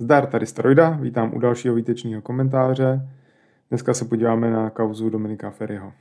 Zdar, 0.00 0.26
tady 0.26 0.46
Staroida, 0.46 0.90
vítám 0.90 1.34
u 1.34 1.38
dalšího 1.38 1.74
výtečního 1.74 2.22
komentáře. 2.22 3.08
Dneska 3.68 3.94
se 3.94 4.04
podíváme 4.04 4.50
na 4.50 4.70
kauzu 4.70 5.10
Dominika 5.10 5.50
Ferryho. 5.50 5.92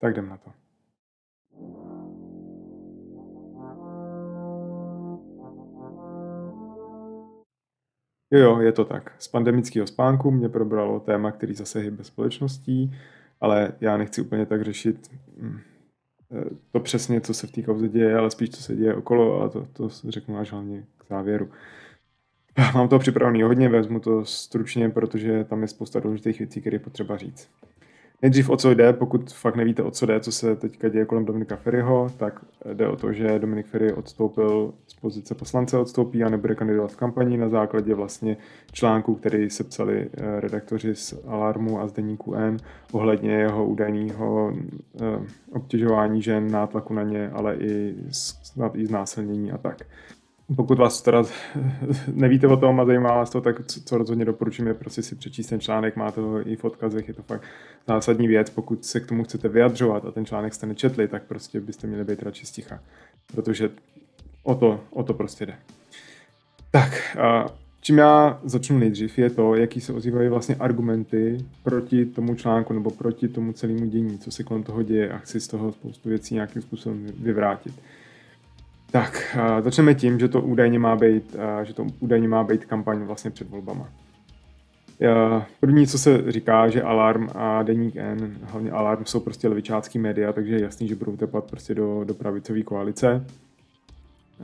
Tak 0.00 0.12
jdem 0.12 0.28
na 0.28 0.36
to. 0.36 0.50
Jo, 8.30 8.38
jo, 8.38 8.60
je 8.60 8.72
to 8.72 8.84
tak. 8.84 9.14
Z 9.18 9.28
pandemického 9.28 9.86
spánku 9.86 10.30
mě 10.30 10.48
probralo 10.48 11.00
téma, 11.00 11.32
který 11.32 11.54
zase 11.54 11.80
hýbe 11.80 12.04
společností, 12.04 12.96
ale 13.40 13.72
já 13.80 13.96
nechci 13.96 14.20
úplně 14.20 14.46
tak 14.46 14.62
řešit 14.62 15.10
hm, 15.36 15.58
eh, 16.32 16.44
to 16.72 16.80
přesně, 16.80 17.20
co 17.20 17.34
se 17.34 17.46
v 17.46 17.52
té 17.52 17.62
kauze 17.62 17.88
děje, 17.88 18.16
ale 18.16 18.30
spíš, 18.30 18.50
co 18.50 18.62
se 18.62 18.76
děje 18.76 18.94
okolo 18.94 19.42
a 19.42 19.48
to, 19.48 19.66
to 19.72 19.88
řeknu 19.88 20.38
až 20.38 20.52
hlavně 20.52 20.84
k 20.98 21.08
závěru. 21.08 21.50
Mám 22.74 22.88
to 22.88 22.98
připravený 22.98 23.42
hodně, 23.42 23.68
vezmu 23.68 24.00
to 24.00 24.24
stručně, 24.24 24.88
protože 24.88 25.44
tam 25.44 25.62
je 25.62 25.68
spousta 25.68 26.00
důležitých 26.00 26.38
věcí, 26.38 26.60
které 26.60 26.74
je 26.74 26.80
potřeba 26.80 27.16
říct. 27.16 27.48
Nejdřív 28.22 28.50
o 28.50 28.56
co 28.56 28.74
jde, 28.74 28.92
pokud 28.92 29.32
fakt 29.32 29.56
nevíte 29.56 29.82
o 29.82 29.90
co 29.90 30.06
jde, 30.06 30.20
co 30.20 30.32
se 30.32 30.56
teďka 30.56 30.88
děje 30.88 31.04
kolem 31.04 31.24
Dominika 31.24 31.56
Ferryho, 31.56 32.10
tak 32.16 32.40
jde 32.72 32.88
o 32.88 32.96
to, 32.96 33.12
že 33.12 33.38
Dominik 33.38 33.66
Ferry 33.66 33.92
odstoupil 33.92 34.74
z 34.86 34.94
pozice 34.94 35.34
poslance, 35.34 35.78
odstoupí 35.78 36.24
a 36.24 36.28
nebude 36.28 36.54
kandidovat 36.54 36.92
v 36.92 36.96
kampani 36.96 37.36
na 37.36 37.48
základě 37.48 37.94
vlastně 37.94 38.36
článku, 38.72 39.14
který 39.14 39.50
se 39.50 39.64
psali 39.64 40.08
eh, 40.12 40.40
redaktoři 40.40 40.94
z 40.94 41.14
Alarmu 41.26 41.80
a 41.80 41.88
z 41.88 41.92
Deníku 41.92 42.34
N 42.34 42.56
ohledně 42.92 43.32
jeho 43.32 43.66
údajného 43.66 44.52
eh, 44.54 45.18
obtěžování 45.52 46.22
žen, 46.22 46.50
nátlaku 46.50 46.94
na 46.94 47.02
ně, 47.02 47.30
ale 47.30 47.56
i 47.56 47.94
snad 48.10 48.76
i 48.76 48.86
znásilnění 48.86 49.52
a 49.52 49.58
tak. 49.58 49.82
Pokud 50.56 50.78
vás 50.78 51.02
teda 51.02 51.22
nevíte 52.14 52.46
o 52.46 52.56
tom 52.56 52.80
a 52.80 52.84
zajímá 52.84 53.14
vás 53.14 53.30
to, 53.30 53.40
tak 53.40 53.66
co, 53.66 53.98
rozhodně 53.98 54.24
doporučím 54.24 54.66
je 54.66 54.74
prostě 54.74 55.02
si 55.02 55.14
přečíst 55.14 55.46
ten 55.46 55.60
článek, 55.60 55.96
máte 55.96 56.20
ho 56.20 56.48
i 56.48 56.56
v 56.56 56.64
odkazech, 56.64 57.08
je 57.08 57.14
to 57.14 57.22
fakt 57.22 57.42
zásadní 57.88 58.28
věc, 58.28 58.50
pokud 58.50 58.84
se 58.84 59.00
k 59.00 59.06
tomu 59.06 59.24
chcete 59.24 59.48
vyjadřovat 59.48 60.04
a 60.04 60.10
ten 60.10 60.26
článek 60.26 60.54
jste 60.54 60.66
nečetli, 60.66 61.08
tak 61.08 61.22
prostě 61.22 61.60
byste 61.60 61.86
měli 61.86 62.04
být 62.04 62.22
radši 62.22 62.46
sticha, 62.46 62.80
protože 63.34 63.70
o 64.42 64.54
to, 64.54 64.80
o 64.90 65.02
to 65.02 65.14
prostě 65.14 65.46
jde. 65.46 65.54
Tak, 66.70 67.16
a 67.16 67.46
čím 67.80 67.98
já 67.98 68.40
začnu 68.44 68.78
nejdřív 68.78 69.18
je 69.18 69.30
to, 69.30 69.54
jaký 69.54 69.80
se 69.80 69.92
ozývají 69.92 70.28
vlastně 70.28 70.54
argumenty 70.54 71.44
proti 71.62 72.06
tomu 72.06 72.34
článku 72.34 72.72
nebo 72.72 72.90
proti 72.90 73.28
tomu 73.28 73.52
celému 73.52 73.86
dění, 73.86 74.18
co 74.18 74.30
se 74.30 74.44
kolem 74.44 74.62
toho 74.62 74.82
děje 74.82 75.12
a 75.12 75.18
chci 75.18 75.40
z 75.40 75.48
toho 75.48 75.72
spoustu 75.72 76.08
věcí 76.08 76.34
nějakým 76.34 76.62
způsobem 76.62 77.06
vyvrátit. 77.18 77.74
Tak, 78.92 79.36
začneme 79.60 79.94
tím, 79.94 80.18
že 80.18 80.28
to 80.28 80.42
údajně 80.42 80.78
má 80.78 80.96
být, 80.96 81.36
že 81.62 81.74
to 81.74 81.86
údajně 82.00 82.28
má 82.28 82.44
být 82.44 82.64
kampaň 82.64 82.98
vlastně 82.98 83.30
před 83.30 83.50
volbama. 83.50 83.88
První, 85.60 85.86
co 85.86 85.98
se 85.98 86.32
říká, 86.32 86.68
že 86.68 86.82
Alarm 86.82 87.28
a 87.34 87.62
Deník 87.62 87.96
N, 87.96 88.38
hlavně 88.42 88.70
Alarm, 88.70 89.04
jsou 89.04 89.20
prostě 89.20 89.48
levičácký 89.48 89.98
média, 89.98 90.32
takže 90.32 90.54
je 90.54 90.62
jasný, 90.62 90.88
že 90.88 90.94
budou 90.94 91.16
tepat 91.16 91.44
prostě 91.44 91.74
do, 91.74 92.04
do 92.04 92.14
pravicové 92.14 92.62
koalice. 92.62 93.26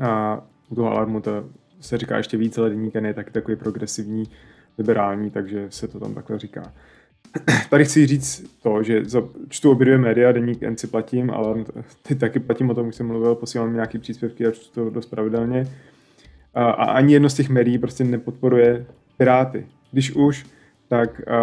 A 0.00 0.40
u 0.68 0.74
toho 0.74 0.90
Alarmu 0.90 1.20
to 1.20 1.44
se 1.80 1.98
říká 1.98 2.16
ještě 2.16 2.36
víc, 2.36 2.58
ale 2.58 2.70
Deník 2.70 2.96
N 2.96 3.06
je 3.06 3.14
taky 3.14 3.30
takový 3.30 3.56
progresivní, 3.56 4.24
liberální, 4.78 5.30
takže 5.30 5.66
se 5.70 5.88
to 5.88 6.00
tam 6.00 6.14
takhle 6.14 6.38
říká. 6.38 6.72
Tady 7.70 7.84
chci 7.84 8.06
říct 8.06 8.44
to, 8.62 8.82
že 8.82 9.04
za, 9.04 9.22
čtu 9.48 9.70
obě 9.70 9.84
dvě 9.84 9.98
média, 9.98 10.32
deník 10.32 10.62
NC 10.70 10.84
platím, 10.84 11.30
ale 11.30 11.64
ty 12.02 12.14
taky 12.14 12.40
platím 12.40 12.70
o 12.70 12.74
tom, 12.74 12.88
už 12.88 12.94
jsem 12.94 13.06
mluvil, 13.06 13.34
posílám 13.34 13.74
nějaký 13.74 13.98
příspěvky 13.98 14.46
a 14.46 14.50
čtu 14.50 14.70
to 14.74 14.90
dost 14.90 15.06
pravidelně. 15.06 15.68
A, 16.54 16.64
a 16.64 16.84
ani 16.84 17.12
jedno 17.12 17.30
z 17.30 17.34
těch 17.34 17.48
médií 17.48 17.78
prostě 17.78 18.04
nepodporuje 18.04 18.86
Piráty. 19.16 19.66
Když 19.92 20.12
už, 20.12 20.46
tak 20.88 21.20
uh, 21.26 21.34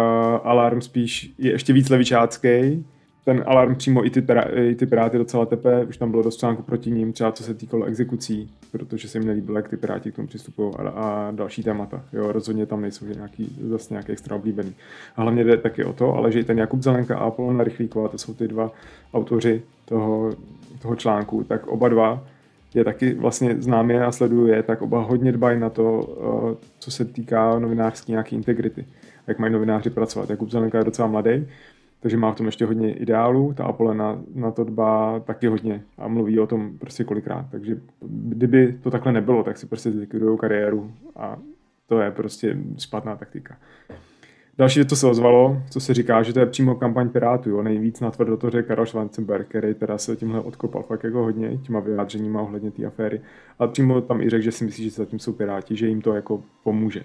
Alarm 0.44 0.80
spíš 0.80 1.34
je 1.38 1.50
ještě 1.50 1.72
víc 1.72 1.88
levičácký, 1.88 2.84
ten 3.26 3.44
alarm 3.46 3.74
přímo 3.74 4.06
i 4.06 4.10
ty, 4.10 4.26
i 4.54 4.74
ty 4.74 4.86
piráty 4.86 5.18
docela 5.18 5.46
tepe, 5.46 5.84
už 5.84 5.96
tam 5.96 6.10
bylo 6.10 6.22
dost 6.22 6.36
článku 6.36 6.62
proti 6.62 6.90
ním, 6.90 7.12
třeba 7.12 7.32
co 7.32 7.42
se 7.42 7.54
týkalo 7.54 7.84
exekucí, 7.84 8.50
protože 8.72 9.08
se 9.08 9.18
jim 9.18 9.26
nelíbilo, 9.26 9.56
jak 9.56 9.68
ty 9.68 9.76
piráti 9.76 10.12
k 10.12 10.16
tomu 10.16 10.28
přistupují 10.28 10.74
a, 10.74 10.88
a 10.88 11.30
další 11.30 11.62
témata. 11.62 12.02
Jo, 12.12 12.32
rozhodně 12.32 12.66
tam 12.66 12.80
nejsou 12.80 13.06
nějaký, 13.06 13.56
zase 13.68 13.94
nějaký 13.94 14.12
extra 14.12 14.36
oblíbený. 14.36 14.74
A 15.16 15.22
hlavně 15.22 15.44
jde 15.44 15.56
taky 15.56 15.84
o 15.84 15.92
to, 15.92 16.14
ale 16.14 16.32
že 16.32 16.40
i 16.40 16.44
ten 16.44 16.58
Jakub 16.58 16.82
Zelenka 16.82 17.18
a 17.18 17.24
Apolona 17.24 17.64
Rychlíková, 17.64 18.08
to 18.08 18.18
jsou 18.18 18.34
ty 18.34 18.48
dva 18.48 18.72
autoři 19.14 19.62
toho, 19.84 20.32
toho 20.82 20.96
článku, 20.96 21.44
tak 21.44 21.66
oba 21.66 21.88
dva 21.88 22.24
je 22.74 22.84
taky 22.84 23.14
vlastně 23.14 23.56
známý 23.62 23.94
a 23.94 24.12
sleduje, 24.12 24.62
tak 24.62 24.82
oba 24.82 25.02
hodně 25.02 25.32
dbají 25.32 25.60
na 25.60 25.70
to, 25.70 26.08
eh, 26.52 26.66
co 26.78 26.90
se 26.90 27.04
týká 27.04 27.58
novinářské 27.58 28.12
nějaké 28.12 28.36
integrity. 28.36 28.84
Jak 29.26 29.38
mají 29.38 29.52
novináři 29.52 29.90
pracovat. 29.90 30.30
Jakub 30.30 30.50
Zelenka 30.50 30.78
je 30.78 30.84
docela 30.84 31.08
mladý, 31.08 31.46
takže 32.06 32.16
má 32.16 32.32
v 32.32 32.36
tom 32.36 32.46
ještě 32.46 32.66
hodně 32.66 32.94
ideálů. 32.94 33.52
Ta 33.52 33.64
Apple 33.64 33.94
na, 33.94 34.18
na 34.34 34.50
to 34.50 34.64
dbá 34.64 35.20
taky 35.20 35.46
hodně 35.46 35.82
a 35.98 36.08
mluví 36.08 36.40
o 36.40 36.46
tom 36.46 36.78
prostě 36.78 37.04
kolikrát. 37.04 37.46
Takže 37.50 37.80
kdyby 38.00 38.78
to 38.82 38.90
takhle 38.90 39.12
nebylo, 39.12 39.42
tak 39.42 39.56
si 39.58 39.66
prostě 39.66 39.92
zlikvidují 39.92 40.38
kariéru 40.38 40.90
a 41.16 41.38
to 41.86 42.00
je 42.00 42.10
prostě 42.10 42.58
špatná 42.78 43.16
taktika. 43.16 43.56
Další, 44.58 44.84
co 44.84 44.96
se 44.96 45.06
ozvalo, 45.06 45.62
co 45.70 45.80
se 45.80 45.94
říká, 45.94 46.22
že 46.22 46.32
to 46.32 46.40
je 46.40 46.46
přímo 46.46 46.74
kampaň 46.74 47.08
Pirátů. 47.08 47.50
Jo. 47.50 47.62
Nejvíc 47.62 48.00
natvrdo 48.00 48.36
to 48.36 48.50
řekl 48.50 48.68
Karol 48.68 48.86
Schwarzenberg, 48.86 49.48
který 49.48 49.74
teda 49.74 49.98
se 49.98 50.16
tímhle 50.16 50.40
odkopal 50.40 50.82
fakt 50.82 51.04
jako 51.04 51.22
hodně, 51.22 51.56
těma 51.56 51.80
vyjádřeníma 51.80 52.42
ohledně 52.42 52.70
té 52.70 52.84
aféry. 52.84 53.20
A 53.58 53.66
přímo 53.66 54.00
tam 54.00 54.20
i 54.20 54.30
řekl, 54.30 54.44
že 54.44 54.52
si 54.52 54.64
myslí, 54.64 54.84
že 54.84 54.90
zatím 54.90 55.18
jsou 55.18 55.32
Piráti, 55.32 55.76
že 55.76 55.88
jim 55.88 56.02
to 56.02 56.14
jako 56.14 56.42
pomůže. 56.62 57.02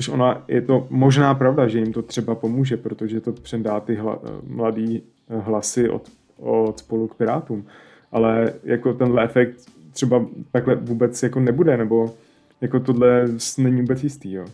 Což 0.00 0.08
ona, 0.08 0.44
je 0.48 0.62
to 0.62 0.86
možná 0.90 1.34
pravda, 1.34 1.68
že 1.68 1.78
jim 1.78 1.92
to 1.92 2.02
třeba 2.02 2.34
pomůže, 2.34 2.76
protože 2.76 3.20
to 3.20 3.32
předá 3.32 3.80
ty 3.80 3.94
hla, 3.94 4.18
mladý 4.46 5.02
hlasy 5.28 5.88
od, 5.88 6.10
od 6.36 6.78
spolu 6.78 7.08
k 7.08 7.14
Pirátům. 7.14 7.66
Ale 8.12 8.52
jako 8.64 8.92
tenhle 8.92 9.24
efekt 9.24 9.56
třeba 9.92 10.26
takhle 10.52 10.74
vůbec 10.74 11.22
jako 11.22 11.40
nebude, 11.40 11.76
nebo 11.76 12.14
jako 12.60 12.80
tohle 12.80 13.28
není 13.58 13.80
vůbec 13.80 14.04
jistý, 14.04 14.32
jo. 14.32 14.44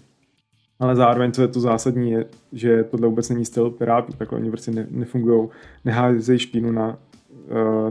Ale 0.81 0.97
zároveň, 0.97 1.33
co 1.33 1.43
je 1.43 1.49
to 1.49 1.61
zásadní, 1.61 2.11
je, 2.11 2.25
že 2.53 2.85
tohle 2.85 3.09
vůbec 3.09 3.29
není 3.29 3.45
styl 3.45 3.71
Pirátů, 3.71 4.13
takhle 4.13 4.39
oni 4.39 4.51
prostě 4.51 4.71
ne, 4.71 4.87
nefungují, 4.91 5.49
neházejí 5.85 6.39
špínu 6.39 6.73
na, 6.73 6.99
eh, 7.15 7.16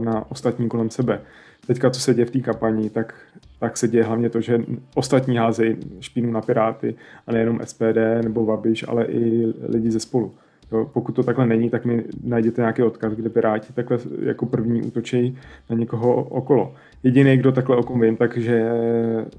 na 0.00 0.30
ostatní 0.30 0.68
kolem 0.68 0.90
sebe. 0.90 1.20
Teďka, 1.66 1.90
co 1.90 2.00
se 2.00 2.14
děje 2.14 2.26
v 2.26 2.30
té 2.30 2.40
kampani, 2.40 2.90
tak 2.90 3.14
tak 3.60 3.76
se 3.76 3.88
děje 3.88 4.04
hlavně 4.04 4.30
to, 4.30 4.40
že 4.40 4.60
ostatní 4.94 5.36
házejí 5.36 5.76
špínu 6.00 6.32
na 6.32 6.40
Piráty 6.40 6.94
a 7.26 7.32
nejenom 7.32 7.60
SPD 7.64 7.98
nebo 8.24 8.46
Babiš, 8.46 8.84
ale 8.88 9.04
i 9.04 9.52
lidi 9.68 9.90
ze 9.90 10.00
spolu. 10.00 10.34
Jo, 10.72 10.90
pokud 10.92 11.12
to 11.12 11.22
takhle 11.22 11.46
není, 11.46 11.70
tak 11.70 11.84
mi 11.84 12.04
najděte 12.24 12.62
nějaký 12.62 12.82
odkaz, 12.82 13.12
kde 13.12 13.28
Piráti 13.28 13.72
takhle 13.72 13.98
jako 14.22 14.46
první 14.46 14.82
útočí 14.82 15.38
na 15.70 15.76
někoho 15.76 16.14
okolo. 16.14 16.74
Jediný, 17.02 17.36
kdo 17.36 17.52
takhle 17.52 17.76
o 17.76 17.82
kom 17.82 18.00
vím, 18.00 18.16
takže 18.16 18.70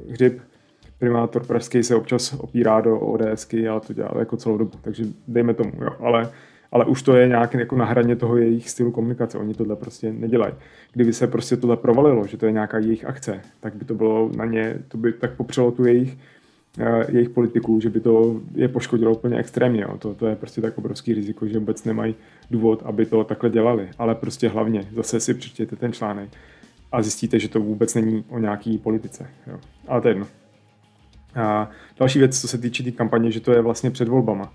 Hřib, 0.10 0.40
primátor 1.00 1.46
pražský, 1.46 1.84
se 1.84 1.96
občas 1.96 2.34
opírá 2.34 2.82
do 2.82 3.00
ODSky, 3.00 3.68
ale 3.68 3.82
to 3.82 3.94
dělá 3.94 4.12
jako 4.20 4.38
celou 4.38 4.58
dobu, 4.58 4.72
takže 4.82 5.04
dejme 5.28 5.54
tomu, 5.54 5.72
jo. 5.82 5.90
Ale 6.00 6.30
ale 6.72 6.86
už 6.86 7.02
to 7.02 7.16
je 7.16 7.28
nějak 7.28 7.54
jako 7.54 7.76
na 7.76 7.86
hraně 7.86 8.16
toho 8.16 8.38
jejich 8.38 8.70
stylu 8.70 8.92
komunikace. 8.92 9.38
Oni 9.38 9.54
tohle 9.54 9.76
prostě 9.76 10.14
nedělají. 10.14 10.54
Kdyby 10.94 11.14
se 11.14 11.28
prostě 11.28 11.58
tohle 11.58 11.78
provalilo, 11.78 12.28
že 12.28 12.38
to 12.38 12.46
je 12.46 12.52
nějaká 12.52 12.78
jejich 12.78 13.06
akce, 13.06 13.42
tak 13.60 13.76
by 13.76 13.86
to 13.86 13.96
bylo 13.96 14.32
na 14.36 14.46
ně, 14.46 14.80
to 14.88 14.98
by 14.98 15.14
tak 15.14 15.34
popřelo 15.34 15.72
tu 15.72 15.86
jejich, 15.86 16.18
uh, 16.80 17.16
jejich 17.16 17.30
politiku, 17.30 17.80
že 17.80 17.90
by 17.90 18.00
to 18.00 18.42
je 18.56 18.68
poškodilo 18.68 19.12
úplně 19.12 19.38
extrémně. 19.38 19.82
Jo. 19.82 19.98
To, 19.98 20.14
to 20.14 20.28
je 20.28 20.36
prostě 20.36 20.62
tak 20.62 20.78
obrovský 20.78 21.14
riziko, 21.14 21.48
že 21.48 21.60
vůbec 21.60 21.84
nemají 21.84 22.16
důvod, 22.52 22.84
aby 22.86 23.06
to 23.06 23.24
takhle 23.24 23.50
dělali. 23.50 23.90
Ale 23.98 24.16
prostě 24.16 24.50
hlavně 24.50 24.88
zase 24.92 25.20
si 25.20 25.34
přečtěte 25.34 25.76
ten 25.76 25.94
článek 25.94 26.30
a 26.92 27.02
zjistíte, 27.02 27.40
že 27.40 27.50
to 27.50 27.60
vůbec 27.60 27.96
není 27.96 28.24
o 28.30 28.40
nějaký 28.40 28.78
politice. 28.78 29.28
Jo. 29.48 29.60
Ale 29.88 30.02
to 30.02 30.08
je 30.08 30.12
jedno. 30.12 30.28
A 31.36 31.70
další 32.00 32.20
věc, 32.20 32.42
co 32.42 32.48
se 32.48 32.58
týče 32.58 32.84
té 32.84 32.92
tý 32.92 32.98
kampaně, 32.98 33.32
že 33.32 33.40
to 33.40 33.52
je 33.52 33.62
vlastně 33.62 33.92
před 33.92 34.08
volbama. 34.08 34.54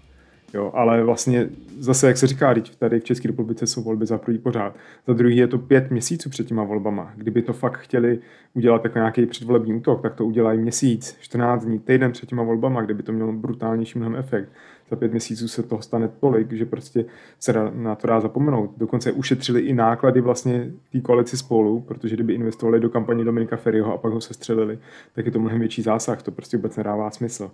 Jo, 0.54 0.70
ale 0.74 1.04
vlastně 1.04 1.48
zase, 1.78 2.06
jak 2.06 2.16
se 2.16 2.26
říká, 2.26 2.54
tady 2.78 3.00
v 3.00 3.04
České 3.04 3.28
republice 3.28 3.66
jsou 3.66 3.82
volby 3.82 4.06
za 4.06 4.18
první 4.18 4.38
pořád. 4.38 4.76
Za 5.06 5.12
druhý 5.12 5.36
je 5.36 5.46
to 5.46 5.58
pět 5.58 5.90
měsíců 5.90 6.30
před 6.30 6.46
těma 6.46 6.64
volbama. 6.64 7.12
Kdyby 7.16 7.42
to 7.42 7.52
fakt 7.52 7.78
chtěli 7.78 8.18
udělat 8.54 8.84
jako 8.84 8.98
nějaký 8.98 9.26
předvolební 9.26 9.74
útok, 9.74 10.02
tak 10.02 10.14
to 10.14 10.26
udělají 10.26 10.58
měsíc, 10.58 11.16
14 11.20 11.64
dní, 11.64 11.78
týden 11.78 12.12
před 12.12 12.28
těma 12.28 12.42
volbama, 12.42 12.82
kdyby 12.82 13.02
to 13.02 13.12
mělo 13.12 13.32
brutálnější 13.32 13.98
mnohem 13.98 14.16
efekt. 14.16 14.48
Za 14.90 14.96
pět 14.96 15.10
měsíců 15.10 15.48
se 15.48 15.62
toho 15.62 15.82
stane 15.82 16.08
tolik, 16.20 16.52
že 16.52 16.66
prostě 16.66 17.04
se 17.40 17.52
na 17.74 17.94
to 17.94 18.06
dá 18.06 18.20
zapomenout. 18.20 18.70
Dokonce 18.76 19.12
ušetřili 19.12 19.60
i 19.60 19.72
náklady 19.72 20.20
vlastně 20.20 20.72
té 20.92 21.00
koalici 21.00 21.36
spolu, 21.36 21.80
protože 21.80 22.16
kdyby 22.16 22.34
investovali 22.34 22.80
do 22.80 22.90
kampaně 22.90 23.24
Dominika 23.24 23.56
Ferryho 23.56 23.94
a 23.94 23.98
pak 23.98 24.12
ho 24.12 24.20
sestřelili, 24.20 24.78
tak 25.14 25.26
je 25.26 25.32
to 25.32 25.38
mnohem 25.38 25.58
větší 25.58 25.82
zásah. 25.82 26.22
To 26.22 26.30
prostě 26.30 26.56
vůbec 26.56 26.76
nedává 26.76 27.10
smysl. 27.10 27.50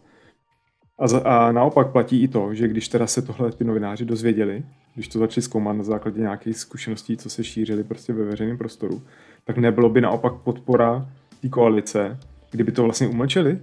A, 0.99 1.09
za, 1.09 1.19
a 1.19 1.53
naopak 1.53 1.91
platí 1.91 2.23
i 2.23 2.29
to, 2.29 2.55
že 2.55 2.69
když 2.69 2.89
teda 2.89 3.07
se 3.07 3.23
tohle 3.23 3.53
ty 3.53 3.65
novináři 3.65 4.05
dozvěděli, 4.05 4.63
když 4.95 5.09
to 5.09 5.19
začali 5.19 5.43
zkoumat 5.43 5.77
na 5.77 5.85
základě 5.85 6.21
nějakých 6.21 6.59
zkušeností, 6.59 7.17
co 7.17 7.31
se 7.31 7.45
šířily 7.45 7.85
prostě 7.85 8.13
ve 8.13 8.25
veřejném 8.25 8.59
prostoru, 8.59 9.03
tak 9.45 9.59
nebylo 9.59 9.89
by 9.89 10.01
naopak 10.01 10.35
podpora 10.35 11.09
té 11.43 11.49
koalice, 11.49 12.19
kdyby 12.51 12.73
to 12.73 12.83
vlastně 12.83 13.09
umlčeli. 13.09 13.59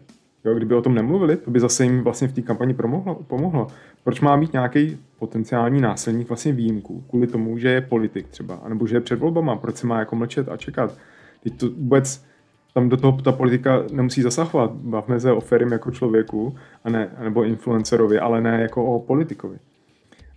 Jo, 0.46 0.54
kdyby 0.54 0.76
o 0.76 0.82
tom 0.82 0.96
nemluvili, 0.96 1.38
to 1.38 1.52
by 1.52 1.60
zase 1.60 1.84
jim 1.84 2.02
vlastně 2.02 2.28
v 2.28 2.34
té 2.34 2.42
kampani 2.42 2.74
pomohlo, 2.74 3.16
pomohlo. 3.16 3.68
Proč 4.04 4.22
má 4.22 4.36
mít 4.36 4.54
nějaký 4.54 4.98
potenciální 5.20 5.82
násilník 5.82 6.28
vlastně 6.28 6.52
výjimku? 6.52 7.04
Kvůli 7.10 7.28
tomu, 7.28 7.58
že 7.58 7.70
je 7.70 7.82
politik 7.82 8.28
třeba, 8.28 8.56
anebo 8.56 8.88
že 8.88 8.96
je 8.96 9.02
před 9.02 9.20
volbama, 9.20 9.56
proč 9.56 9.76
se 9.76 9.88
má 9.88 10.00
jako 10.00 10.16
mlčet 10.16 10.50
a 10.50 10.58
čekat? 10.58 10.98
Teď 11.44 11.58
to 11.58 11.70
vůbec 11.70 12.26
tam 12.76 12.90
do 12.90 12.98
toho 12.98 13.22
ta 13.22 13.32
politika 13.32 13.84
nemusí 13.92 14.22
zasahovat. 14.22 14.72
Bavme 14.72 15.20
se 15.20 15.32
o 15.32 15.42
Ferim 15.42 15.72
jako 15.72 15.92
člověku, 15.92 16.56
a 16.84 16.90
ne, 16.90 17.10
nebo 17.24 17.44
influencerovi, 17.44 18.20
ale 18.20 18.42
ne 18.42 18.62
jako 18.62 18.86
o 18.86 19.00
politikovi. 19.00 19.58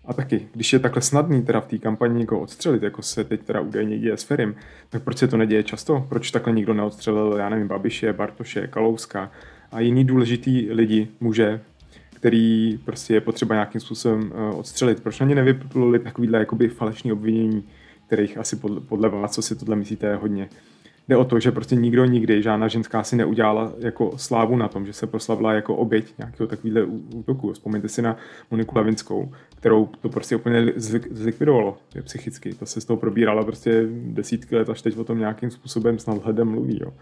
A 0.04 0.12
taky, 0.12 0.48
když 0.54 0.72
je 0.72 0.78
takhle 0.78 1.02
snadný 1.02 1.42
teda 1.42 1.60
v 1.60 1.66
té 1.66 1.78
kampani 1.78 2.18
někoho 2.18 2.40
odstřelit, 2.40 2.82
jako 2.82 3.02
se 3.02 3.24
teď 3.24 3.42
teda 3.42 3.60
údajně 3.60 3.98
děje 3.98 4.16
s 4.16 4.22
Ferim, 4.22 4.54
tak 4.90 5.02
proč 5.02 5.18
se 5.18 5.28
to 5.28 5.36
neděje 5.36 5.62
často? 5.62 6.06
Proč 6.08 6.30
takhle 6.30 6.52
nikdo 6.52 6.74
neodstřelil, 6.74 7.34
já 7.38 7.48
nevím, 7.48 7.68
Babiše, 7.68 8.12
Bartoše, 8.12 8.66
Kalouska 8.66 9.30
a 9.72 9.80
jiný 9.80 10.04
důležitý 10.04 10.72
lidi, 10.72 11.08
muže, 11.20 11.60
který 12.14 12.78
prostě 12.84 13.14
je 13.14 13.20
potřeba 13.20 13.54
nějakým 13.54 13.80
způsobem 13.80 14.32
eh, 14.34 14.54
odstřelit. 14.54 15.02
Proč 15.02 15.20
na 15.20 15.26
ně 15.26 15.34
nevypluli 15.34 15.98
takovýhle 15.98 16.38
jakoby 16.38 16.68
falešní 16.68 17.12
obvinění, 17.12 17.64
kterých 18.06 18.38
asi 18.38 18.56
podle, 18.56 18.80
podle 18.80 19.08
vás, 19.08 19.32
co 19.32 19.42
si 19.42 19.56
tohle 19.56 19.76
myslíte, 19.76 20.16
hodně. 20.16 20.48
Jde 21.08 21.16
o 21.16 21.24
to, 21.24 21.40
že 21.40 21.52
prostě 21.52 21.76
nikdo 21.76 22.04
nikdy, 22.04 22.42
žádná 22.42 22.68
ženská 22.68 23.02
si 23.02 23.16
neudělala 23.16 23.72
jako 23.78 24.12
slávu 24.16 24.56
na 24.56 24.68
tom, 24.68 24.86
že 24.86 24.92
se 24.92 25.06
proslavila 25.06 25.52
jako 25.52 25.76
oběť 25.76 26.14
nějakého 26.18 26.46
takového 26.46 26.86
útoku. 27.14 27.52
Vzpomeňte 27.52 27.88
si 27.88 28.02
na 28.02 28.16
Moniku 28.50 28.78
Lavinskou, 28.78 29.32
kterou 29.56 29.86
to 29.86 30.08
prostě 30.08 30.36
úplně 30.36 30.72
zlikvidovalo 31.10 31.78
je 31.94 32.02
psychicky. 32.02 32.54
To 32.54 32.66
se 32.66 32.80
z 32.80 32.84
toho 32.84 32.96
probírala 32.96 33.44
prostě 33.44 33.86
desítky 33.90 34.56
let, 34.56 34.70
až 34.70 34.82
teď 34.82 34.98
o 34.98 35.04
tom 35.04 35.18
nějakým 35.18 35.50
způsobem 35.50 35.98
s 35.98 36.06
nadhledem 36.06 36.48
mluví. 36.48 36.78
Jo. 36.82 36.92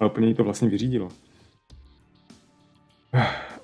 Ale 0.00 0.10
úplně 0.10 0.28
jí 0.28 0.34
to 0.34 0.44
vlastně 0.44 0.68
vyřídilo. 0.68 1.08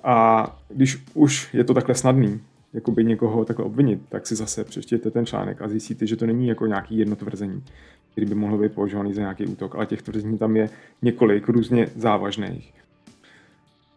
A 0.03 0.47
když 0.69 1.03
už 1.13 1.53
je 1.53 1.63
to 1.63 1.73
takhle 1.73 1.95
snadný, 1.95 2.41
jakoby 2.73 3.03
někoho 3.03 3.45
takhle 3.45 3.65
obvinit, 3.65 4.01
tak 4.09 4.27
si 4.27 4.35
zase 4.35 4.63
přečtěte 4.63 5.11
ten 5.11 5.25
článek 5.25 5.61
a 5.61 5.67
zjistíte, 5.67 6.07
že 6.07 6.15
to 6.15 6.25
není 6.25 6.47
jako 6.47 6.65
nějaký 6.65 6.97
jedno 6.97 7.15
tvrzení, 7.15 7.63
který 8.11 8.27
by 8.27 8.35
mohlo 8.35 8.57
být 8.57 8.71
považovaný 8.71 9.13
za 9.13 9.21
nějaký 9.21 9.45
útok, 9.45 9.75
ale 9.75 9.85
těch 9.85 10.01
tvrzení 10.01 10.37
tam 10.37 10.55
je 10.55 10.69
několik 11.01 11.49
různě 11.49 11.87
závažných. 11.95 12.73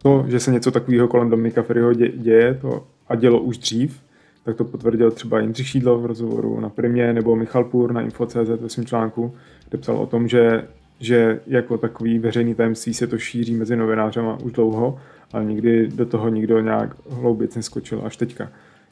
To, 0.01 0.25
že 0.27 0.39
se 0.39 0.51
něco 0.51 0.71
takového 0.71 1.07
kolem 1.07 1.29
Dominika 1.29 1.63
Ferryho 1.63 1.93
děje 1.93 2.53
to 2.61 2.87
a 3.07 3.15
dělo 3.15 3.39
už 3.39 3.57
dřív, 3.57 4.01
tak 4.43 4.55
to 4.55 4.63
potvrdil 4.63 5.11
třeba 5.11 5.39
Jindřich 5.39 5.67
Šídlo 5.67 5.99
v 5.99 6.05
rozhovoru 6.05 6.59
na 6.59 6.69
Primě 6.69 7.13
nebo 7.13 7.35
Michal 7.35 7.63
Půr 7.63 7.93
na 7.93 8.01
Info.cz 8.01 8.35
ve 8.35 8.69
svém 8.69 8.85
článku, 8.85 9.35
kde 9.69 9.77
psal 9.77 9.97
o 9.97 10.05
tom, 10.05 10.27
že, 10.27 10.67
že 10.99 11.39
jako 11.47 11.77
takový 11.77 12.19
veřejný 12.19 12.55
tajemství 12.55 12.93
se 12.93 13.07
to 13.07 13.17
šíří 13.17 13.55
mezi 13.55 13.75
novinářema 13.75 14.37
už 14.43 14.51
dlouho, 14.51 14.99
ale 15.33 15.45
nikdy 15.45 15.87
do 15.87 16.05
toho 16.05 16.29
nikdo 16.29 16.59
nějak 16.59 16.95
hloubic 17.09 17.55
neskočil 17.55 18.01
až 18.05 18.17
teďka. 18.17 18.51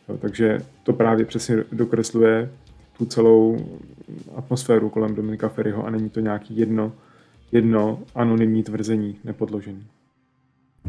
Jo, 0.10 0.18
takže 0.18 0.60
to 0.84 0.94
právě 0.94 1.26
přesně 1.26 1.64
dokresluje 1.72 2.50
tu 2.98 3.06
celou 3.06 3.58
atmosféru 4.36 4.90
kolem 4.90 5.16
Dominika 5.16 5.50
Ferryho 5.50 5.86
a 5.86 5.90
není 5.90 6.10
to 6.10 6.20
nějaký 6.20 6.58
jedno, 6.58 6.92
jedno 7.52 8.00
anonymní 8.16 8.64
tvrzení 8.64 9.20
nepodložený. 9.24 9.88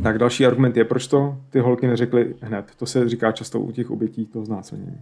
Tak 0.02 0.18
další 0.18 0.46
argument 0.46 0.76
je, 0.76 0.84
proč 0.84 1.06
to 1.06 1.38
ty 1.50 1.58
holky 1.60 1.86
neřekly 1.86 2.34
hned. 2.40 2.70
To 2.76 2.86
se 2.86 3.08
říká 3.08 3.32
často 3.32 3.60
u 3.60 3.72
těch 3.72 3.90
obětí 3.90 4.26
toho 4.26 4.44
znásilnění. 4.44 5.00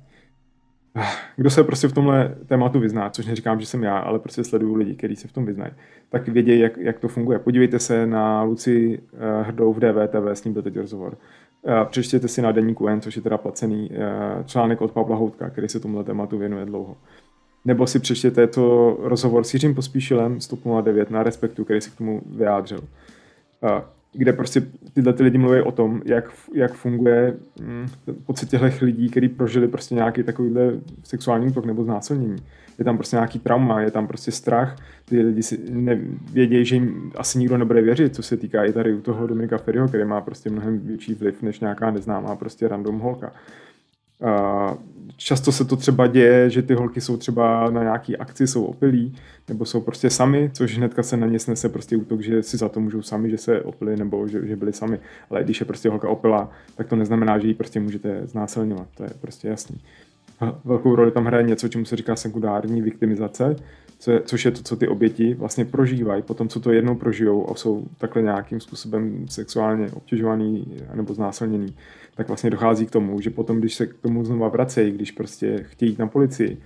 Kdo 1.36 1.50
se 1.50 1.64
prostě 1.64 1.88
v 1.88 1.92
tomhle 1.92 2.36
tématu 2.46 2.80
vyzná, 2.80 3.10
což 3.10 3.26
neříkám, 3.26 3.60
že 3.60 3.66
jsem 3.66 3.82
já, 3.82 3.98
ale 3.98 4.18
prostě 4.18 4.44
sleduju 4.44 4.74
lidi, 4.74 4.94
kteří 4.94 5.16
se 5.16 5.28
v 5.28 5.32
tom 5.32 5.46
vyznají, 5.46 5.72
tak 6.08 6.28
vědějí, 6.28 6.60
jak, 6.60 6.76
jak 6.76 6.98
to 6.98 7.08
funguje. 7.08 7.38
Podívejte 7.38 7.78
se 7.78 8.06
na 8.06 8.42
Luci 8.42 9.00
eh, 9.12 9.42
Hrdou 9.42 9.72
v 9.72 9.80
DVTV, 9.80 10.26
s 10.26 10.44
ním 10.44 10.52
byl 10.52 10.62
teď 10.62 10.76
rozhovor. 10.76 11.16
Eh, 11.66 11.84
přečtěte 11.84 12.28
si 12.28 12.42
na 12.42 12.52
Deníku 12.52 12.88
N, 12.88 13.00
což 13.00 13.16
je 13.16 13.22
teda 13.22 13.38
placený 13.38 13.90
eh, 13.92 14.44
článek 14.44 14.80
od 14.80 14.92
Pavla 14.92 15.16
Houtka, 15.16 15.50
který 15.50 15.68
se 15.68 15.80
tomuhle 15.80 16.04
tématu 16.04 16.38
věnuje 16.38 16.64
dlouho. 16.64 16.96
Nebo 17.64 17.86
si 17.86 17.98
přečtěte 17.98 18.46
to 18.46 18.96
rozhovor 19.00 19.44
s 19.44 19.54
Jiřím 19.54 19.74
Pospíšilem 19.74 20.40
z 20.40 20.54
09 20.82 21.10
na 21.10 21.22
Respektu, 21.22 21.64
který 21.64 21.80
se 21.80 21.90
k 21.90 21.94
tomu 21.94 22.22
vyjádřil. 22.26 22.80
Kde 24.14 24.32
prostě 24.32 24.62
tyhle 24.92 25.12
ty 25.12 25.22
lidi 25.22 25.38
mluví 25.38 25.60
o 25.60 25.72
tom, 25.72 26.02
jak, 26.04 26.30
jak 26.54 26.74
funguje 26.74 27.34
hm, 27.60 27.86
pocit 28.26 28.50
těchto 28.50 28.84
lidí, 28.84 29.08
kteří 29.08 29.28
prožili 29.28 29.68
prostě 29.68 29.94
nějaký 29.94 30.22
takovýhle 30.22 30.72
sexuální 31.04 31.46
útok 31.46 31.64
nebo 31.64 31.84
znásilnění 31.84 32.36
je 32.78 32.84
tam 32.84 32.96
prostě 32.96 33.16
nějaký 33.16 33.38
trauma, 33.38 33.80
je 33.80 33.90
tam 33.90 34.06
prostě 34.06 34.32
strach, 34.32 34.76
ty 35.04 35.22
lidi 35.22 35.42
si 35.42 35.60
vědí, 36.32 36.64
že 36.64 36.74
jim 36.74 37.12
asi 37.16 37.38
nikdo 37.38 37.58
nebude 37.58 37.82
věřit, 37.82 38.14
co 38.14 38.22
se 38.22 38.36
týká 38.36 38.64
i 38.64 38.72
tady 38.72 38.94
u 38.94 39.00
toho 39.00 39.26
Dominika 39.26 39.58
Ferryho, 39.58 39.88
který 39.88 40.04
má 40.04 40.20
prostě 40.20 40.50
mnohem 40.50 40.78
větší 40.78 41.14
vliv 41.14 41.42
než 41.42 41.60
nějaká 41.60 41.90
neznámá 41.90 42.36
prostě 42.36 42.68
random 42.68 42.98
holka. 42.98 43.32
Často 45.16 45.52
se 45.52 45.64
to 45.64 45.76
třeba 45.76 46.06
děje, 46.06 46.50
že 46.50 46.62
ty 46.62 46.74
holky 46.74 47.00
jsou 47.00 47.16
třeba 47.16 47.70
na 47.70 47.82
nějaký 47.82 48.16
akci, 48.16 48.46
jsou 48.46 48.64
opilí, 48.64 49.14
nebo 49.48 49.64
jsou 49.64 49.80
prostě 49.80 50.10
sami, 50.10 50.50
což 50.52 50.76
hnedka 50.76 51.02
se 51.02 51.16
na 51.16 51.26
ně 51.26 51.38
snese 51.38 51.68
prostě 51.68 51.96
útok, 51.96 52.20
že 52.20 52.42
si 52.42 52.56
za 52.56 52.68
to 52.68 52.80
můžou 52.80 53.02
sami, 53.02 53.30
že 53.30 53.38
se 53.38 53.62
opili 53.62 53.96
nebo 53.96 54.28
že, 54.28 54.46
že 54.46 54.56
byli 54.56 54.72
sami. 54.72 54.98
Ale 55.30 55.44
když 55.44 55.60
je 55.60 55.66
prostě 55.66 55.88
holka 55.88 56.08
opila, 56.08 56.50
tak 56.76 56.88
to 56.88 56.96
neznamená, 56.96 57.38
že 57.38 57.48
ji 57.48 57.54
prostě 57.54 57.80
můžete 57.80 58.26
znásilňovat, 58.26 58.86
to 58.96 59.02
je 59.02 59.10
prostě 59.20 59.48
jasný 59.48 59.80
velkou 60.64 60.94
roli 60.94 61.10
tam 61.10 61.24
hraje 61.24 61.44
něco, 61.44 61.68
čemu 61.68 61.84
se 61.84 61.96
říká 61.96 62.16
sekundární 62.16 62.82
viktimizace, 62.82 63.56
co 64.04 64.10
je, 64.10 64.20
což 64.24 64.44
je 64.44 64.50
to, 64.50 64.62
co 64.62 64.76
ty 64.76 64.88
oběti 64.88 65.34
vlastně 65.34 65.64
prožívají 65.64 66.22
po 66.22 66.34
tom, 66.34 66.48
co 66.48 66.60
to 66.60 66.72
jednou 66.72 66.94
prožijou 66.94 67.50
a 67.50 67.54
jsou 67.54 67.86
takhle 67.98 68.22
nějakým 68.22 68.60
způsobem 68.60 69.26
sexuálně 69.28 69.90
obtěžovaný 69.90 70.66
nebo 70.94 71.14
znásilněný, 71.14 71.76
tak 72.14 72.28
vlastně 72.28 72.50
dochází 72.50 72.86
k 72.86 72.90
tomu, 72.90 73.20
že 73.20 73.30
potom, 73.30 73.58
když 73.58 73.74
se 73.74 73.86
k 73.86 73.94
tomu 73.94 74.24
znova 74.24 74.48
vracejí, 74.48 74.92
když 74.92 75.10
prostě 75.10 75.64
chtějí 75.68 75.92
jít 75.92 75.98
na 75.98 76.06
policii, 76.06 76.58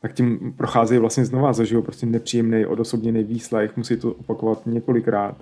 tak 0.00 0.12
tím 0.12 0.54
procházejí 0.56 1.00
vlastně 1.00 1.24
znova, 1.24 1.52
zažijou 1.52 1.82
prostě 1.82 2.06
nepříjemný, 2.06 2.66
odosobněný 2.66 3.24
výslech, 3.24 3.76
musí 3.76 3.96
to 3.96 4.12
opakovat 4.12 4.66
několikrát 4.66 5.36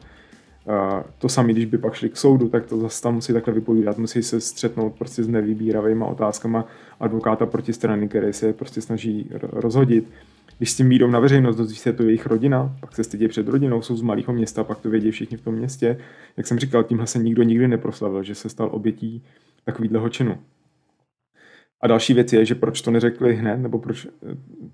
to 1.19 1.29
samé, 1.29 1.53
když 1.53 1.65
by 1.65 1.79
pak 1.79 1.95
šli 1.95 2.09
k 2.09 2.17
soudu, 2.17 2.49
tak 2.49 2.67
to 2.67 2.79
zase 2.79 3.03
tam 3.03 3.15
musí 3.15 3.33
takhle 3.33 3.55
vypovídat, 3.55 3.99
musí 3.99 4.23
se 4.23 4.41
střetnout 4.41 4.95
prostě 4.99 5.25
s 5.25 5.29
nevybíravými 5.29 6.05
otázkama 6.05 6.65
advokáta 7.01 7.47
proti 7.47 7.73
strany, 7.73 8.09
které 8.09 8.33
se 8.33 8.53
prostě 8.53 8.81
snaží 8.81 9.31
rozhodit. 9.53 10.09
Když 10.59 10.71
s 10.71 10.77
tím 10.77 10.89
výjdou 10.89 11.11
na 11.11 11.21
veřejnost, 11.21 11.57
dozví 11.57 11.77
se 11.77 11.93
to 11.93 12.03
jejich 12.03 12.27
rodina, 12.27 12.77
pak 12.81 12.95
se 12.95 13.05
stydí 13.05 13.29
před 13.29 13.49
rodinou, 13.49 13.83
jsou 13.83 13.97
z 13.97 14.03
malého 14.03 14.33
města, 14.33 14.65
pak 14.65 14.79
to 14.79 14.91
vědí 14.91 15.11
všichni 15.11 15.37
v 15.37 15.41
tom 15.41 15.55
městě. 15.55 15.99
Jak 16.37 16.47
jsem 16.47 16.59
říkal, 16.59 16.85
tímhle 16.85 17.07
se 17.07 17.19
nikdo 17.19 17.43
nikdy 17.43 17.69
neproslavil, 17.69 18.23
že 18.23 18.35
se 18.35 18.49
stal 18.49 18.69
obětí 18.73 19.25
takového 19.65 20.09
činu. 20.09 20.39
A 21.81 21.87
další 21.87 22.15
věc 22.15 22.33
je, 22.33 22.45
že 22.45 22.55
proč 22.55 22.83
to 22.83 22.91
neřekli 22.91 23.35
hned, 23.35 23.57
nebo 23.57 23.79
proč, 23.79 24.07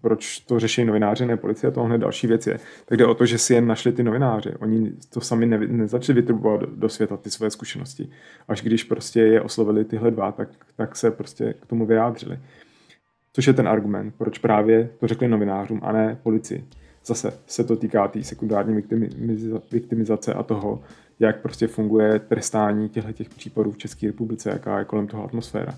proč 0.01 0.39
to 0.39 0.61
řeší 0.61 0.85
novináři, 0.85 1.27
ne 1.27 1.37
policie, 1.37 1.71
to 1.71 1.83
hned 1.83 1.99
další 1.99 2.27
věc 2.27 2.47
je. 2.47 2.59
Tak 2.87 2.99
jde 2.99 3.07
o 3.07 3.15
to, 3.15 3.27
že 3.27 3.39
si 3.39 3.55
jen 3.55 3.67
našli 3.67 3.93
ty 3.93 4.03
novináři. 4.03 4.51
Oni 4.59 4.93
to 5.13 5.21
sami 5.21 5.47
ne, 5.47 5.59
nezačali 5.59 6.21
vytrubovat 6.21 6.61
do, 6.61 6.67
do 6.77 6.89
světa 6.89 7.17
ty 7.17 7.31
své 7.31 7.51
zkušenosti. 7.51 8.09
Až 8.49 8.63
když 8.63 8.85
prostě 8.85 9.21
je 9.21 9.41
oslovili 9.41 9.85
tyhle 9.85 10.11
dva, 10.11 10.33
tak, 10.33 10.49
tak 10.77 10.97
se 10.97 11.11
prostě 11.11 11.55
k 11.61 11.67
tomu 11.67 11.87
vyjádřili. 11.87 12.39
Což 13.35 13.47
je 13.47 13.53
ten 13.53 13.69
argument, 13.69 14.15
proč 14.19 14.39
právě 14.39 14.91
to 15.01 15.07
řekli 15.07 15.29
novinářům 15.29 15.81
a 15.83 15.93
ne 15.93 16.19
policii. 16.23 16.65
Zase 17.07 17.33
se 17.47 17.65
to 17.65 17.77
týká 17.77 18.09
té 18.09 18.19
tý 18.19 18.25
sekundární 18.25 18.83
viktimizace 19.73 20.35
a 20.35 20.43
toho, 20.43 20.83
jak 21.21 21.41
prostě 21.41 21.67
funguje 21.67 22.19
trestání 22.19 22.89
těchto 22.89 23.13
těch 23.13 23.29
případů 23.29 23.71
v 23.71 23.79
České 23.79 24.07
republice, 24.07 24.51
jaká 24.51 24.79
je 24.79 24.85
kolem 24.85 25.07
toho 25.07 25.25
atmosféra 25.25 25.75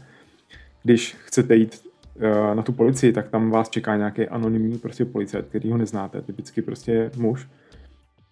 když 0.86 1.16
chcete 1.24 1.56
jít 1.56 1.82
uh, 2.16 2.54
na 2.54 2.62
tu 2.62 2.72
policii, 2.72 3.12
tak 3.12 3.28
tam 3.28 3.50
vás 3.50 3.68
čeká 3.68 3.96
nějaký 3.96 4.28
anonymní 4.28 4.78
prostě 4.78 5.04
policajt, 5.04 5.46
který 5.46 5.70
ho 5.70 5.78
neznáte, 5.78 6.22
typicky 6.22 6.62
prostě 6.62 7.10
muž. 7.16 7.48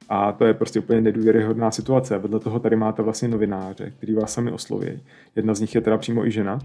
A 0.09 0.33
to 0.33 0.45
je 0.45 0.55
prostě 0.55 0.79
úplně 0.79 1.01
nedůvěryhodná 1.01 1.71
situace. 1.71 2.19
Vedle 2.19 2.41
toho 2.41 2.61
tady 2.61 2.77
máte 2.77 3.03
vlastně 3.03 3.29
novináře, 3.29 3.93
který 3.97 4.15
vás 4.15 4.33
sami 4.33 4.53
osloví. 4.53 5.03
Jedna 5.37 5.55
z 5.55 5.61
nich 5.61 5.75
je 5.75 5.81
teda 5.81 5.99
přímo 5.99 6.27
i 6.27 6.31
žena. 6.31 6.59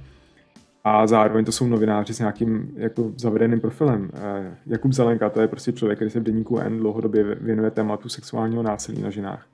A 0.90 1.08
zároveň 1.08 1.46
to 1.46 1.52
jsou 1.52 1.68
novináři 1.68 2.14
s 2.14 2.20
nějakým 2.20 2.72
jako 2.76 3.12
zavedeným 3.18 3.60
profilem. 3.60 4.10
Eh, 4.14 4.58
Jakub 4.66 4.94
Zelenka, 4.94 5.30
to 5.30 5.42
je 5.42 5.48
prostě 5.48 5.72
člověk, 5.72 5.98
který 5.98 6.12
se 6.12 6.20
v 6.20 6.24
deníku 6.24 6.60
N 6.60 6.78
dlouhodobě 6.78 7.24
věnuje 7.24 7.72
tématu 7.72 8.10
sexuálního 8.10 8.64
násilí 8.64 9.02
na 9.02 9.10
ženách 9.10 9.46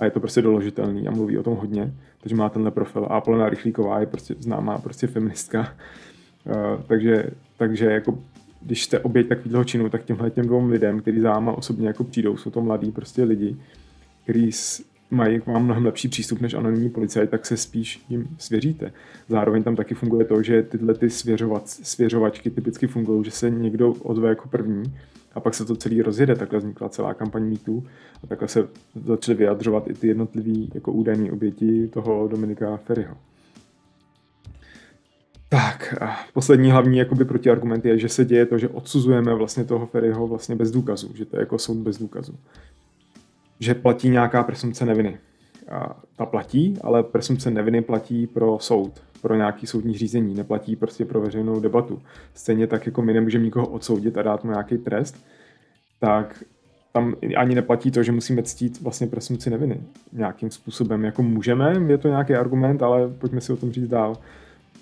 a 0.00 0.04
je 0.04 0.10
to 0.10 0.20
prostě 0.20 0.42
doložitelný 0.42 1.08
a 1.08 1.10
mluví 1.10 1.38
o 1.38 1.42
tom 1.42 1.56
hodně, 1.56 1.94
takže 2.20 2.36
má 2.36 2.48
tenhle 2.48 2.70
profil. 2.70 3.06
A 3.10 3.20
Polena 3.20 3.48
Rychlíková 3.48 4.00
je 4.00 4.06
prostě 4.06 4.34
známá 4.38 4.78
prostě 4.78 5.06
feministka, 5.06 5.68
uh, 6.44 6.82
takže, 6.86 7.24
takže 7.56 7.84
jako 7.84 8.18
když 8.62 8.84
jste 8.84 8.98
oběť 8.98 9.28
takového 9.28 9.64
činu, 9.64 9.88
tak 9.88 10.04
těmhle 10.04 10.30
těm 10.30 10.46
dvou 10.46 10.68
lidem, 10.68 11.00
kteří 11.00 11.20
za 11.20 11.30
váma 11.30 11.52
osobně 11.52 11.86
jako 11.86 12.04
přijdou, 12.04 12.36
jsou 12.36 12.50
to 12.50 12.60
mladí 12.60 12.92
prostě 12.92 13.24
lidi, 13.24 13.56
kteří 14.24 14.52
mají 15.10 15.40
k 15.40 15.46
vám 15.46 15.64
mnohem 15.64 15.84
lepší 15.84 16.08
přístup 16.08 16.40
než 16.40 16.54
anonymní 16.54 16.90
policajt, 16.90 17.30
tak 17.30 17.46
se 17.46 17.56
spíš 17.56 18.04
jim 18.08 18.28
svěříte. 18.38 18.92
Zároveň 19.28 19.62
tam 19.62 19.76
taky 19.76 19.94
funguje 19.94 20.24
to, 20.24 20.42
že 20.42 20.62
tyhle 20.62 20.94
ty 20.94 21.10
svěřovat, 21.10 21.68
svěřovačky 21.68 22.50
typicky 22.50 22.86
fungují, 22.86 23.24
že 23.24 23.30
se 23.30 23.50
někdo 23.50 23.92
ozve 23.92 24.28
jako 24.28 24.48
první 24.48 24.94
A 25.34 25.40
pak 25.40 25.54
se 25.54 25.64
to 25.64 25.76
celý 25.76 26.02
rozjede, 26.02 26.34
takhle 26.34 26.58
vznikla 26.58 26.88
celá 26.88 27.14
kampaň 27.14 27.42
mýtů 27.42 27.84
a 28.24 28.26
takhle 28.26 28.48
se 28.48 28.68
začaly 29.06 29.38
vyjadřovat 29.38 29.88
i 29.88 29.94
ty 29.94 30.08
jednotlivý 30.08 30.70
jako 30.74 30.92
údajní 30.92 31.30
oběti 31.30 31.88
toho 31.88 32.28
Dominika 32.28 32.76
Ferryho. 32.76 33.16
Tak, 35.48 36.02
a 36.02 36.16
poslední 36.32 36.70
hlavní 36.70 36.98
jakoby 36.98 37.24
protiargument 37.24 37.84
je, 37.84 37.98
že 37.98 38.08
se 38.08 38.24
děje 38.24 38.46
to, 38.46 38.58
že 38.58 38.68
odsuzujeme 38.68 39.34
vlastně 39.34 39.64
toho 39.64 39.86
Ferryho 39.86 40.26
vlastně 40.26 40.56
bez 40.56 40.70
důkazů, 40.70 41.10
že 41.14 41.24
to 41.24 41.36
je 41.36 41.40
jako 41.40 41.58
soud 41.58 41.76
bez 41.76 41.98
důkazů. 41.98 42.34
Že 43.60 43.74
platí 43.74 44.08
nějaká 44.10 44.42
presumce 44.42 44.84
neviny. 44.84 45.18
A 45.70 46.00
ta 46.16 46.26
platí, 46.26 46.78
ale 46.82 47.02
presumce 47.02 47.50
neviny 47.50 47.82
platí 47.82 48.26
pro 48.26 48.58
soud, 48.58 48.92
pro 49.22 49.34
nějaký 49.34 49.66
soudní 49.66 49.94
řízení, 49.94 50.34
neplatí 50.34 50.76
prostě 50.76 51.04
pro 51.04 51.20
veřejnou 51.20 51.60
debatu. 51.60 52.02
Stejně 52.34 52.66
tak, 52.66 52.86
jako 52.86 53.02
my 53.02 53.12
nemůžeme 53.12 53.44
nikoho 53.44 53.66
odsoudit 53.66 54.18
a 54.18 54.22
dát 54.22 54.44
mu 54.44 54.50
nějaký 54.50 54.78
trest, 54.78 55.24
tak 56.00 56.44
tam 56.92 57.14
ani 57.36 57.54
neplatí 57.54 57.90
to, 57.90 58.02
že 58.02 58.12
musíme 58.12 58.42
ctít 58.42 58.80
vlastně 58.80 59.06
presumci 59.06 59.50
neviny 59.50 59.80
nějakým 60.12 60.50
způsobem. 60.50 61.04
Jako 61.04 61.22
můžeme, 61.22 61.84
je 61.88 61.98
to 61.98 62.08
nějaký 62.08 62.34
argument, 62.34 62.82
ale 62.82 63.08
pojďme 63.08 63.40
si 63.40 63.52
o 63.52 63.56
tom 63.56 63.72
říct 63.72 63.88
dál. 63.88 64.16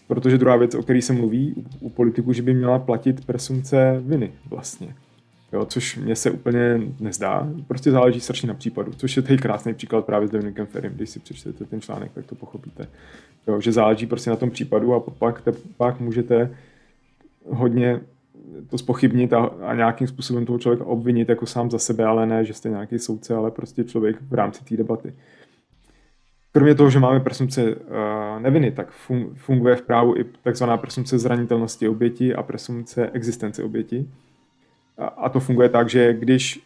Protože 0.09 0.39
druhá 0.39 0.57
věc, 0.57 0.75
o 0.75 0.83
které 0.83 1.03
se 1.03 1.13
mluví 1.13 1.67
u 1.81 1.91
politiků, 1.91 2.33
že 2.33 2.43
by 2.43 2.55
měla 2.55 2.79
platit 2.79 3.27
presumce 3.27 4.03
viny 4.05 4.33
vlastně. 4.51 4.95
Jo, 5.53 5.65
což 5.65 5.97
mně 5.97 6.17
se 6.17 6.31
úplně 6.31 6.81
nezdá. 7.01 7.49
Prostě 7.67 7.91
záleží 7.91 8.21
strašně 8.21 8.49
na 8.49 8.55
případu, 8.55 8.93
což 8.93 9.17
je 9.17 9.23
tady 9.23 9.39
krásný 9.39 9.75
příklad 9.75 10.05
právě 10.05 10.29
s 10.29 10.31
Dominikem 10.31 10.67
Ferrym. 10.67 10.93
Když 10.93 11.11
si 11.11 11.21
přečtete 11.21 11.65
ten 11.65 11.81
článek, 11.81 12.13
tak 12.13 12.27
to 12.27 12.35
pochopíte. 12.35 12.89
Jo, 13.47 13.61
že 13.61 13.73
záleží 13.73 14.07
prostě 14.07 14.31
na 14.31 14.37
tom 14.37 14.51
případu 14.51 14.95
a 14.95 15.01
pak, 15.01 15.41
te, 15.41 15.53
pak 15.77 16.01
můžete 16.01 16.57
hodně 17.49 18.01
to 18.71 18.79
spochybnit 18.79 19.33
a, 19.33 19.45
a 19.45 19.75
nějakým 19.75 20.07
způsobem 20.07 20.47
toho 20.47 20.59
člověka 20.59 20.85
obvinit 20.85 21.29
jako 21.29 21.47
sám 21.47 21.71
za 21.71 21.79
sebe, 21.79 22.05
ale 22.05 22.27
ne, 22.27 22.45
že 22.45 22.55
jste 22.55 22.69
nějaký 22.69 22.99
soudce, 22.99 23.35
ale 23.35 23.51
prostě 23.51 23.85
člověk 23.85 24.17
v 24.23 24.35
rámci 24.35 24.65
té 24.65 24.77
debaty. 24.77 25.15
Kromě 26.53 26.75
toho, 26.75 26.91
že 26.91 26.99
máme 26.99 27.21
presumce 27.21 27.75
uh, 27.75 27.83
neviny, 28.41 28.73
tak 28.73 28.91
funguje 29.35 29.77
v 29.77 29.83
právu 29.83 30.17
i 30.17 30.25
takzvaná 30.43 30.77
presumce 30.77 31.19
zranitelnosti 31.19 31.89
oběti 31.89 32.35
a 32.35 32.43
presumce 32.43 33.11
existence 33.11 33.63
oběti. 33.63 34.09
A, 34.99 35.29
to 35.29 35.41
funguje 35.41 35.69
tak, 35.69 35.89
že 35.89 36.15
když 36.15 36.61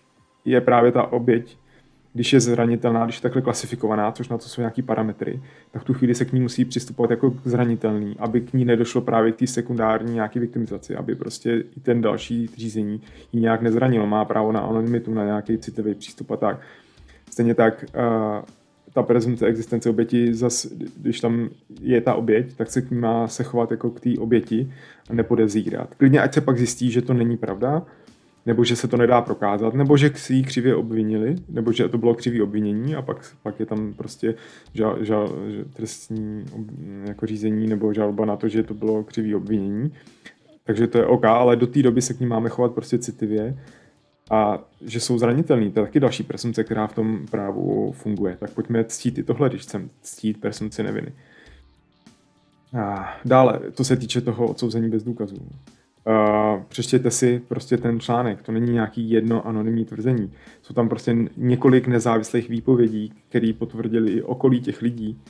je 0.45 0.61
právě 0.61 0.93
ta 0.93 1.13
oběť, 1.13 1.59
když 2.15 2.33
je 2.33 2.41
zranitelná, 2.41 3.05
když 3.05 3.17
je 3.17 3.23
takhle 3.23 3.43
klasifikovaná, 3.43 4.13
což 4.13 4.29
na 4.29 4.39
to 4.39 4.45
jsou 4.45 4.61
nějaký 4.61 4.83
parametry, 4.83 5.41
tak 5.71 5.83
v 5.83 5.85
tu 5.85 5.95
chvíli 5.95 6.15
se 6.15 6.25
k 6.25 6.33
ní 6.33 6.41
musí 6.41 6.65
přistupovat 6.65 7.11
jako 7.11 7.31
k 7.31 7.41
zranitelný, 7.45 8.17
aby 8.19 8.41
k 8.41 8.53
ní 8.53 8.65
nedošlo 8.65 9.01
právě 9.01 9.33
k 9.33 9.37
té 9.37 9.47
sekundární 9.47 10.15
nějaké 10.15 10.41
viktimizaci, 10.41 10.97
aby 10.97 11.15
prostě 11.15 11.65
i 11.77 11.81
ten 11.81 12.01
další 12.01 12.51
řízení 12.57 13.01
ji 13.33 13.41
nějak 13.41 13.63
nezranilo. 13.63 14.07
Má 14.07 14.25
právo 14.25 14.53
na 14.53 14.61
anonymitu, 14.61 15.15
na 15.15 15.25
nějaký 15.25 15.59
citlivý 15.59 15.95
přístup 15.95 16.31
a 16.31 16.37
tak. 16.37 16.61
Stejně 17.31 17.55
tak 17.55 17.85
uh, 17.95 18.45
ta 18.93 19.03
prezumce 19.03 19.47
existence 19.47 19.91
oběti, 19.91 20.35
zas, 20.35 20.67
když 20.97 21.21
tam 21.21 21.49
je 21.81 22.01
ta 22.01 22.15
oběť, 22.15 22.57
tak 22.57 22.71
se 22.71 22.83
k 22.83 22.91
ní 22.91 22.99
má 22.99 23.29
se 23.29 23.45
chovat 23.45 23.71
jako 23.71 23.91
k 23.91 24.01
té 24.01 24.11
oběti 24.19 24.73
a 25.11 25.15
nepodezírat. 25.15 25.95
Klidně 25.95 26.21
ať 26.21 26.35
se 26.35 26.41
pak 26.41 26.59
zjistí, 26.59 26.91
že 26.91 27.03
to 27.03 27.15
není 27.15 27.37
pravda, 27.37 27.83
nebo 28.47 28.65
že 28.65 28.77
se 28.77 28.89
to 28.89 28.97
nedá 28.97 29.21
prokázat, 29.21 29.75
nebo 29.75 29.97
že 29.97 30.11
si 30.15 30.35
ji 30.35 30.43
křivě 30.43 30.75
obvinili, 30.75 31.37
nebo 31.49 31.73
že 31.73 31.89
to 31.89 31.99
bylo 31.99 32.15
křivý 32.15 32.43
obvinění 32.43 32.95
a 32.95 33.03
pak, 33.03 33.37
pak 33.43 33.61
je 33.61 33.67
tam 33.67 33.93
prostě 33.93 34.35
žal, 34.75 35.05
žal, 35.05 35.33
trestní 35.73 36.45
jako 37.07 37.27
řízení 37.27 37.67
nebo 37.67 37.93
žalba 37.93 38.25
na 38.25 38.37
to, 38.37 38.49
že 38.49 38.63
to 38.63 38.75
bylo 38.75 39.05
křivý 39.05 39.35
obvinění. 39.35 39.93
Takže 40.65 40.87
to 40.87 40.99
je 40.99 41.07
OK, 41.07 41.25
ale 41.25 41.57
do 41.57 41.67
té 41.67 41.83
doby 41.83 42.03
se 42.03 42.15
k 42.15 42.21
ní 42.21 42.27
máme 42.27 42.49
chovat 42.49 42.73
prostě 42.73 42.99
citlivě 42.99 43.59
a 44.31 44.65
že 44.81 45.01
jsou 45.01 45.19
zranitelní, 45.19 45.73
to 45.73 45.81
je 45.81 45.87
taky 45.87 46.01
další 46.01 46.23
presumce, 46.23 46.65
která 46.65 46.87
v 46.87 46.95
tom 46.95 47.27
právu 47.31 47.93
funguje. 47.93 48.37
Tak 48.41 48.51
pojďme 48.51 48.85
ctít 48.85 49.19
i 49.19 49.23
tohle, 49.23 49.49
když 49.49 49.63
chceme 49.63 49.89
ctít 50.03 50.41
presumci 50.41 50.83
neviny. 50.83 51.13
A 52.81 53.15
dále, 53.25 53.61
to 53.75 53.85
se 53.85 53.97
týče 53.97 54.21
toho 54.21 54.47
odsouzení 54.47 54.91
bez 54.91 55.03
důkazů. 55.03 55.49
Přečtěte 56.69 57.11
si 57.11 57.43
prostě 57.49 57.77
ten 57.77 58.01
článek, 58.01 58.43
to 58.43 58.53
není 58.53 58.73
nějaký 58.73 59.11
jedno 59.11 59.47
anonymní 59.47 59.85
tvrzení. 59.85 60.33
Jsou 60.63 60.75
tam 60.75 60.89
prostě 60.89 61.17
několik 61.37 61.87
nezávislých 61.87 62.49
výpovědí, 62.49 63.13
které 63.29 63.53
potvrdili 63.59 64.13
i 64.13 64.23
okolí 64.23 64.61
těch 64.61 64.83
lidí. 64.83 65.21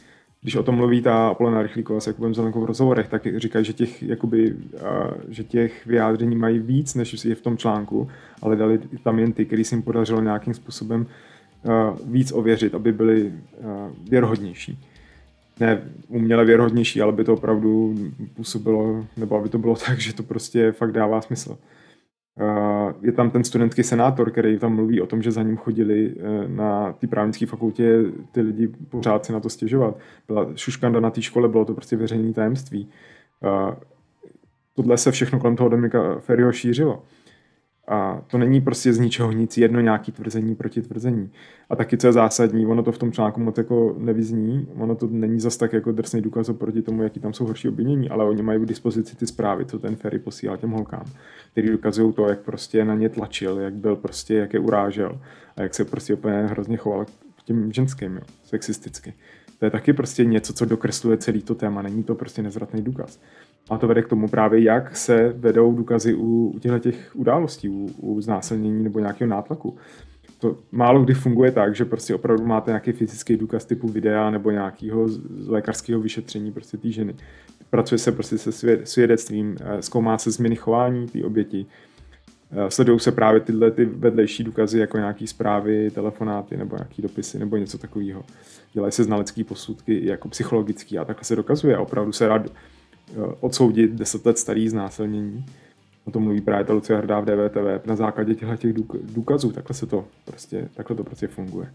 Když 0.42 0.56
o 0.56 0.62
tom 0.62 0.74
mluví 0.74 1.02
ta 1.02 1.28
Apolena 1.28 1.62
Rychlíková 1.62 2.00
s 2.00 2.06
Jakubem 2.06 2.34
Zelenkou 2.34 2.60
v 2.60 2.64
rozhovorech, 2.64 3.08
tak 3.08 3.38
říkají, 3.38 3.64
že 3.64 3.72
těch, 3.72 4.02
jakoby, 4.02 4.56
že 5.28 5.44
těch 5.44 5.86
vyjádření 5.86 6.36
mají 6.36 6.58
víc, 6.58 6.94
než 6.94 7.24
je 7.24 7.34
v 7.34 7.40
tom 7.40 7.56
článku, 7.56 8.08
ale 8.42 8.56
dali 8.56 8.80
tam 9.04 9.18
jen 9.18 9.32
ty, 9.32 9.46
který 9.46 9.64
se 9.64 9.74
jim 9.74 9.82
podařilo 9.82 10.20
nějakým 10.20 10.54
způsobem 10.54 11.06
víc 12.04 12.32
ověřit, 12.32 12.74
aby 12.74 12.92
byli 12.92 13.24
uh, 13.24 13.32
věrohodnější 14.10 14.78
ne 15.60 15.82
uměle 16.08 16.44
věrohodnější, 16.44 17.02
ale 17.02 17.12
by 17.12 17.24
to 17.24 17.34
opravdu 17.34 17.94
působilo, 18.34 19.06
nebo 19.16 19.36
aby 19.36 19.48
to 19.48 19.58
bylo 19.58 19.76
tak, 19.86 20.00
že 20.00 20.14
to 20.14 20.22
prostě 20.22 20.72
fakt 20.72 20.92
dává 20.92 21.20
smysl. 21.20 21.58
Je 23.02 23.12
tam 23.12 23.30
ten 23.30 23.44
studentský 23.44 23.82
senátor, 23.82 24.30
který 24.30 24.58
tam 24.58 24.74
mluví 24.74 25.00
o 25.00 25.06
tom, 25.06 25.22
že 25.22 25.30
za 25.30 25.42
ním 25.42 25.56
chodili 25.56 26.14
e, 26.18 26.48
na 26.48 26.92
té 26.92 27.06
právnické 27.06 27.46
fakultě 27.46 28.02
ty 28.32 28.40
lidi 28.40 28.68
pořád 28.88 29.24
si 29.24 29.32
na 29.32 29.40
to 29.40 29.50
stěžovat. 29.50 29.98
Byla 30.26 30.46
šuškanda 30.54 31.00
na 31.00 31.10
té 31.10 31.22
škole, 31.22 31.48
bylo 31.48 31.64
to 31.64 31.74
prostě 31.74 31.96
veřejné 31.96 32.32
tajemství. 32.32 32.88
Tohle 34.74 34.98
se 34.98 35.10
všechno 35.10 35.40
kolem 35.40 35.56
toho 35.56 35.68
Dominika 35.68 36.18
Ferryho 36.20 36.52
šířilo. 36.52 37.02
A 37.90 38.22
to 38.26 38.38
není 38.38 38.60
prostě 38.60 38.92
z 38.92 38.98
ničeho 38.98 39.32
nic, 39.32 39.58
jedno 39.58 39.80
nějaký 39.80 40.12
tvrzení 40.12 40.54
proti 40.54 40.82
tvrzení. 40.82 41.30
A 41.70 41.76
taky, 41.76 41.96
co 41.96 42.06
je 42.06 42.12
zásadní, 42.12 42.66
ono 42.66 42.82
to 42.82 42.92
v 42.92 42.98
tom 42.98 43.12
článku 43.12 43.40
moc 43.40 43.58
jako 43.58 43.96
nevyzní, 43.98 44.68
ono 44.76 44.94
to 44.94 45.08
není 45.10 45.40
zas 45.40 45.56
tak 45.56 45.72
jako 45.72 45.92
drsný 45.92 46.20
důkaz 46.20 46.50
proti 46.58 46.82
tomu, 46.82 47.02
jaký 47.02 47.20
tam 47.20 47.32
jsou 47.32 47.46
horší 47.46 47.68
obvinění, 47.68 48.10
ale 48.10 48.24
oni 48.24 48.42
mají 48.42 48.58
v 48.58 48.66
dispozici 48.66 49.16
ty 49.16 49.26
zprávy, 49.26 49.64
co 49.64 49.78
ten 49.78 49.96
Ferry 49.96 50.18
posílal 50.18 50.56
těm 50.56 50.70
holkám, 50.70 51.04
který 51.52 51.70
dokazují 51.70 52.12
to, 52.12 52.28
jak 52.28 52.40
prostě 52.40 52.84
na 52.84 52.94
ně 52.94 53.08
tlačil, 53.08 53.58
jak 53.58 53.74
byl 53.74 53.96
prostě, 53.96 54.34
jak 54.34 54.54
je 54.54 54.60
urážel 54.60 55.20
a 55.56 55.62
jak 55.62 55.74
se 55.74 55.84
prostě 55.84 56.14
úplně 56.14 56.34
hrozně 56.34 56.76
choval 56.76 57.04
k 57.04 57.42
těm 57.44 57.72
ženským, 57.72 58.16
jo, 58.16 58.22
sexisticky. 58.44 59.14
To 59.60 59.66
je 59.66 59.70
taky 59.70 59.92
prostě 59.92 60.24
něco, 60.24 60.52
co 60.52 60.64
dokresluje 60.64 61.16
celý 61.16 61.42
to 61.42 61.54
téma, 61.54 61.82
není 61.82 62.02
to 62.02 62.14
prostě 62.14 62.42
nezvratný 62.42 62.82
důkaz. 62.82 63.20
A 63.70 63.78
to 63.78 63.88
vede 63.88 64.02
k 64.02 64.08
tomu 64.08 64.28
právě, 64.28 64.62
jak 64.62 64.96
se 64.96 65.32
vedou 65.36 65.72
důkazy 65.72 66.14
u, 66.14 66.52
u 66.56 66.58
těchto 66.58 66.78
těch 66.78 67.16
událostí, 67.16 67.68
u, 67.68 67.86
u 67.96 68.20
znásilnění 68.20 68.84
nebo 68.84 68.98
nějakého 68.98 69.30
nátlaku. 69.30 69.76
To 70.38 70.58
málo 70.72 71.04
kdy 71.04 71.14
funguje 71.14 71.50
tak, 71.50 71.76
že 71.76 71.84
prostě 71.84 72.14
opravdu 72.14 72.46
máte 72.46 72.70
nějaký 72.70 72.92
fyzický 72.92 73.36
důkaz 73.36 73.64
typu 73.64 73.88
videa 73.88 74.30
nebo 74.30 74.50
nějakého 74.50 75.08
lékařského 75.46 76.00
vyšetření 76.00 76.52
prostě 76.52 76.76
té 76.76 76.90
ženy. 76.90 77.14
Pracuje 77.70 77.98
se 77.98 78.12
prostě 78.12 78.38
se 78.38 78.80
svědectvím, 78.84 79.56
eh, 79.60 79.82
zkoumá 79.82 80.18
se 80.18 80.30
změny 80.30 80.56
chování 80.56 81.06
té 81.06 81.24
oběti, 81.24 81.66
sledují 82.68 83.00
se 83.00 83.12
právě 83.12 83.40
tyhle 83.40 83.70
ty 83.70 83.84
vedlejší 83.84 84.44
důkazy 84.44 84.78
jako 84.78 84.96
nějaký 84.96 85.26
zprávy, 85.26 85.90
telefonáty 85.90 86.56
nebo 86.56 86.76
nějaký 86.76 87.02
dopisy 87.02 87.38
nebo 87.38 87.56
něco 87.56 87.78
takového. 87.78 88.24
Dělají 88.72 88.92
se 88.92 89.04
znalecké 89.04 89.44
posudky 89.44 90.06
jako 90.06 90.28
psychologický 90.28 90.98
a 90.98 91.04
takhle 91.04 91.24
se 91.24 91.36
dokazuje. 91.36 91.78
Opravdu 91.78 92.12
se 92.12 92.28
rád 92.28 92.42
odsoudit 93.40 93.90
deset 93.90 94.26
let 94.26 94.38
starý 94.38 94.68
znásilnění. 94.68 95.44
O 96.04 96.10
tom 96.10 96.22
mluví 96.22 96.40
právě 96.40 96.64
ta 96.64 96.72
Lucia 96.72 96.98
Hrdá 96.98 97.20
v 97.20 97.24
DVTV 97.24 97.86
na 97.86 97.96
základě 97.96 98.34
těchto 98.34 98.56
těch 98.56 98.72
důkazů. 99.02 99.52
Takhle, 99.52 99.74
se 99.74 99.86
to 99.86 100.04
prostě, 100.24 100.68
takhle 100.74 100.96
to 100.96 101.04
prostě 101.04 101.26
funguje. 101.26 101.72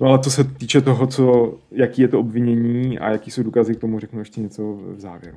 No 0.00 0.06
ale 0.06 0.18
co 0.18 0.30
se 0.30 0.44
týče 0.44 0.80
toho, 0.80 1.06
co, 1.06 1.54
jaký 1.70 2.02
je 2.02 2.08
to 2.08 2.20
obvinění 2.20 2.98
a 2.98 3.10
jaký 3.10 3.30
jsou 3.30 3.42
důkazy, 3.42 3.74
k 3.74 3.80
tomu 3.80 4.00
řeknu 4.00 4.18
ještě 4.18 4.40
něco 4.40 4.72
v 4.72 5.00
závěru. 5.00 5.36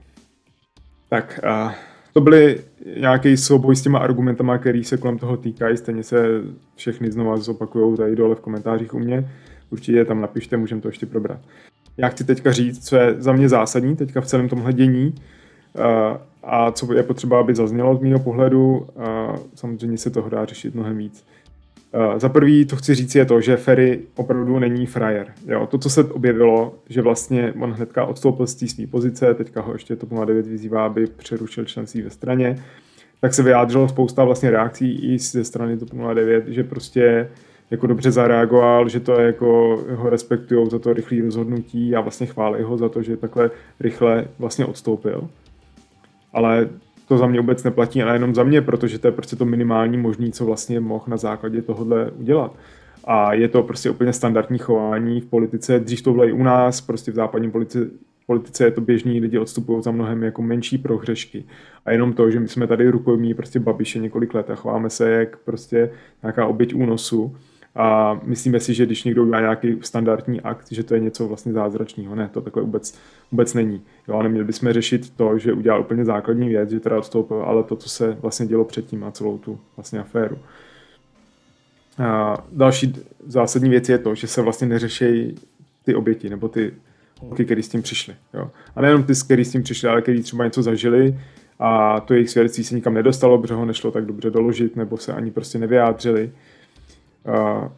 Tak, 1.09 1.39
uh, 1.43 1.71
to 2.13 2.21
byly 2.21 2.59
nějaký 2.99 3.37
souboj 3.37 3.75
s 3.75 3.81
těma 3.81 3.99
argumentama, 3.99 4.57
který 4.57 4.83
se 4.83 4.97
kolem 4.97 5.17
toho 5.17 5.37
týkají. 5.37 5.77
Stejně 5.77 6.03
se 6.03 6.41
všechny 6.75 7.11
znova 7.11 7.37
zopakují 7.37 7.97
tady 7.97 8.15
dole 8.15 8.35
v 8.35 8.39
komentářích 8.39 8.93
u 8.93 8.99
mě. 8.99 9.29
Určitě 9.69 10.05
tam 10.05 10.21
napište, 10.21 10.57
můžeme 10.57 10.81
to 10.81 10.87
ještě 10.87 11.05
probrat 11.05 11.39
já 11.99 12.09
chci 12.09 12.23
teďka 12.23 12.51
říct, 12.51 12.87
co 12.87 12.95
je 12.95 13.15
za 13.17 13.33
mě 13.33 13.49
zásadní 13.49 13.95
teďka 13.95 14.21
v 14.21 14.25
celém 14.25 14.49
tomhle 14.49 14.73
dění 14.73 15.15
eh, 15.75 16.17
a 16.43 16.71
co 16.71 16.93
je 16.93 17.03
potřeba, 17.03 17.39
aby 17.39 17.55
zaznělo 17.55 17.95
z 17.95 17.99
mého 17.99 18.19
pohledu. 18.19 18.87
Samozřejmě 19.55 19.97
se 19.97 20.09
toho 20.09 20.29
dá 20.29 20.45
řešit 20.45 20.75
mnohem 20.75 20.97
víc. 20.97 21.25
Eh, 21.93 22.19
za 22.19 22.29
prvý 22.29 22.65
to 22.65 22.75
chci 22.75 22.95
říct 22.95 23.15
je 23.15 23.25
to, 23.25 23.41
že 23.41 23.57
Ferry 23.57 23.99
opravdu 24.15 24.59
není 24.59 24.85
frajer. 24.85 25.33
Jo, 25.47 25.67
to, 25.67 25.77
co 25.77 25.89
se 25.89 26.03
objevilo, 26.03 26.75
že 26.89 27.01
vlastně 27.01 27.53
on 27.61 27.71
hnedka 27.71 28.05
odstoupil 28.05 28.47
z 28.47 28.55
té 28.55 28.67
své 28.67 28.87
pozice, 28.87 29.33
teďka 29.33 29.61
ho 29.61 29.73
ještě 29.73 29.95
to 29.95 30.25
09 30.25 30.47
vyzývá, 30.47 30.85
aby 30.85 31.07
přerušil 31.07 31.65
členství 31.65 32.01
ve 32.01 32.09
straně, 32.09 32.63
tak 33.21 33.33
se 33.33 33.43
vyjádřilo 33.43 33.89
spousta 33.89 34.23
vlastně 34.23 34.51
reakcí 34.51 35.13
i 35.13 35.19
ze 35.19 35.43
strany 35.43 35.77
TOP 35.77 35.89
09, 36.13 36.47
že 36.47 36.63
prostě 36.63 37.29
jako 37.71 37.87
dobře 37.87 38.11
zareagoval, 38.11 38.89
že 38.89 38.99
to 38.99 39.19
je 39.19 39.25
jako 39.25 39.79
ho 39.95 40.09
respektují 40.09 40.69
za 40.69 40.79
to 40.79 40.93
rychlé 40.93 41.21
rozhodnutí 41.21 41.95
a 41.95 42.01
vlastně 42.01 42.27
chválí 42.27 42.63
ho 42.63 42.77
za 42.77 42.89
to, 42.89 43.03
že 43.03 43.17
takhle 43.17 43.51
rychle 43.79 44.27
vlastně 44.39 44.65
odstoupil. 44.65 45.29
Ale 46.33 46.69
to 47.09 47.17
za 47.17 47.27
mě 47.27 47.39
vůbec 47.39 47.63
neplatí 47.63 48.03
a 48.03 48.05
nejenom 48.05 48.35
za 48.35 48.43
mě, 48.43 48.61
protože 48.61 48.99
to 48.99 49.07
je 49.07 49.11
prostě 49.11 49.35
to 49.35 49.45
minimální 49.45 49.97
možný, 49.97 50.31
co 50.31 50.45
vlastně 50.45 50.79
mohl 50.79 51.05
na 51.07 51.17
základě 51.17 51.61
tohohle 51.61 52.11
udělat. 52.11 52.55
A 53.03 53.33
je 53.33 53.47
to 53.47 53.63
prostě 53.63 53.89
úplně 53.89 54.13
standardní 54.13 54.57
chování 54.57 55.21
v 55.21 55.25
politice. 55.25 55.79
Dřív 55.79 56.01
to 56.01 56.11
bylo 56.11 56.27
i 56.27 56.31
u 56.31 56.43
nás, 56.43 56.81
prostě 56.81 57.11
v 57.11 57.15
západní 57.15 57.51
politice, 57.51 57.87
politice 58.27 58.63
je 58.63 58.71
to 58.71 58.81
běžný, 58.81 59.19
lidi 59.19 59.37
odstupují 59.37 59.83
za 59.83 59.91
mnohem 59.91 60.23
jako 60.23 60.41
menší 60.41 60.77
prohřešky. 60.77 61.43
A 61.85 61.91
jenom 61.91 62.13
to, 62.13 62.31
že 62.31 62.39
my 62.39 62.47
jsme 62.47 62.67
tady 62.67 62.89
rukojmí 62.89 63.33
prostě 63.33 63.59
babiše 63.59 63.99
několik 63.99 64.33
let 64.33 64.49
a 64.49 64.55
chováme 64.55 64.89
se 64.89 65.11
jak 65.11 65.37
prostě 65.37 65.89
nějaká 66.23 66.45
oběť 66.45 66.73
únosu, 66.73 67.35
a 67.75 68.19
myslíme 68.23 68.59
si, 68.59 68.73
že 68.73 68.85
když 68.85 69.03
někdo 69.03 69.23
udělá 69.23 69.39
nějaký 69.39 69.77
standardní 69.81 70.41
akt, 70.41 70.71
že 70.71 70.83
to 70.83 70.93
je 70.93 70.99
něco 70.99 71.27
vlastně 71.27 71.53
zázračného. 71.53 72.15
Ne, 72.15 72.29
to 72.33 72.41
takhle 72.41 72.63
vůbec, 72.63 72.97
vůbec 73.31 73.53
není. 73.53 73.81
Jo, 74.09 74.15
a 74.15 74.23
neměli 74.23 74.45
bychom 74.45 74.73
řešit 74.73 75.09
to, 75.09 75.37
že 75.37 75.53
udělal 75.53 75.81
úplně 75.81 76.05
základní 76.05 76.49
věc, 76.49 76.69
že 76.69 76.79
teda 76.79 76.97
odstoupil, 76.97 77.37
ale 77.37 77.63
to, 77.63 77.75
co 77.75 77.89
se 77.89 78.17
vlastně 78.21 78.45
dělo 78.45 78.65
předtím 78.65 79.03
a 79.03 79.11
celou 79.11 79.37
tu 79.37 79.59
vlastně 79.77 79.99
aféru. 79.99 80.37
A 82.03 82.37
další 82.51 82.95
zásadní 83.25 83.69
věc 83.69 83.89
je 83.89 83.97
to, 83.97 84.15
že 84.15 84.27
se 84.27 84.41
vlastně 84.41 84.67
neřeší 84.67 85.35
ty 85.85 85.95
oběti 85.95 86.29
nebo 86.29 86.47
ty 86.47 86.73
holky, 87.19 87.45
který 87.45 87.63
s 87.63 87.69
tím 87.69 87.81
přišli. 87.81 88.15
Jo. 88.33 88.51
A 88.75 88.81
nejenom 88.81 89.03
ty, 89.03 89.13
který 89.25 89.45
s 89.45 89.51
tím 89.51 89.63
přišli, 89.63 89.89
ale 89.89 90.01
který 90.01 90.23
třeba 90.23 90.45
něco 90.45 90.61
zažili 90.61 91.19
a 91.59 91.99
to 91.99 92.13
jejich 92.13 92.29
svědectví 92.29 92.63
se 92.63 92.75
nikam 92.75 92.93
nedostalo, 92.93 93.37
protože 93.37 93.53
ho 93.53 93.65
nešlo 93.65 93.91
tak 93.91 94.05
dobře 94.05 94.29
doložit, 94.29 94.75
nebo 94.75 94.97
se 94.97 95.13
ani 95.13 95.31
prostě 95.31 95.59
nevyjádřili. 95.59 96.31
A 97.25 97.69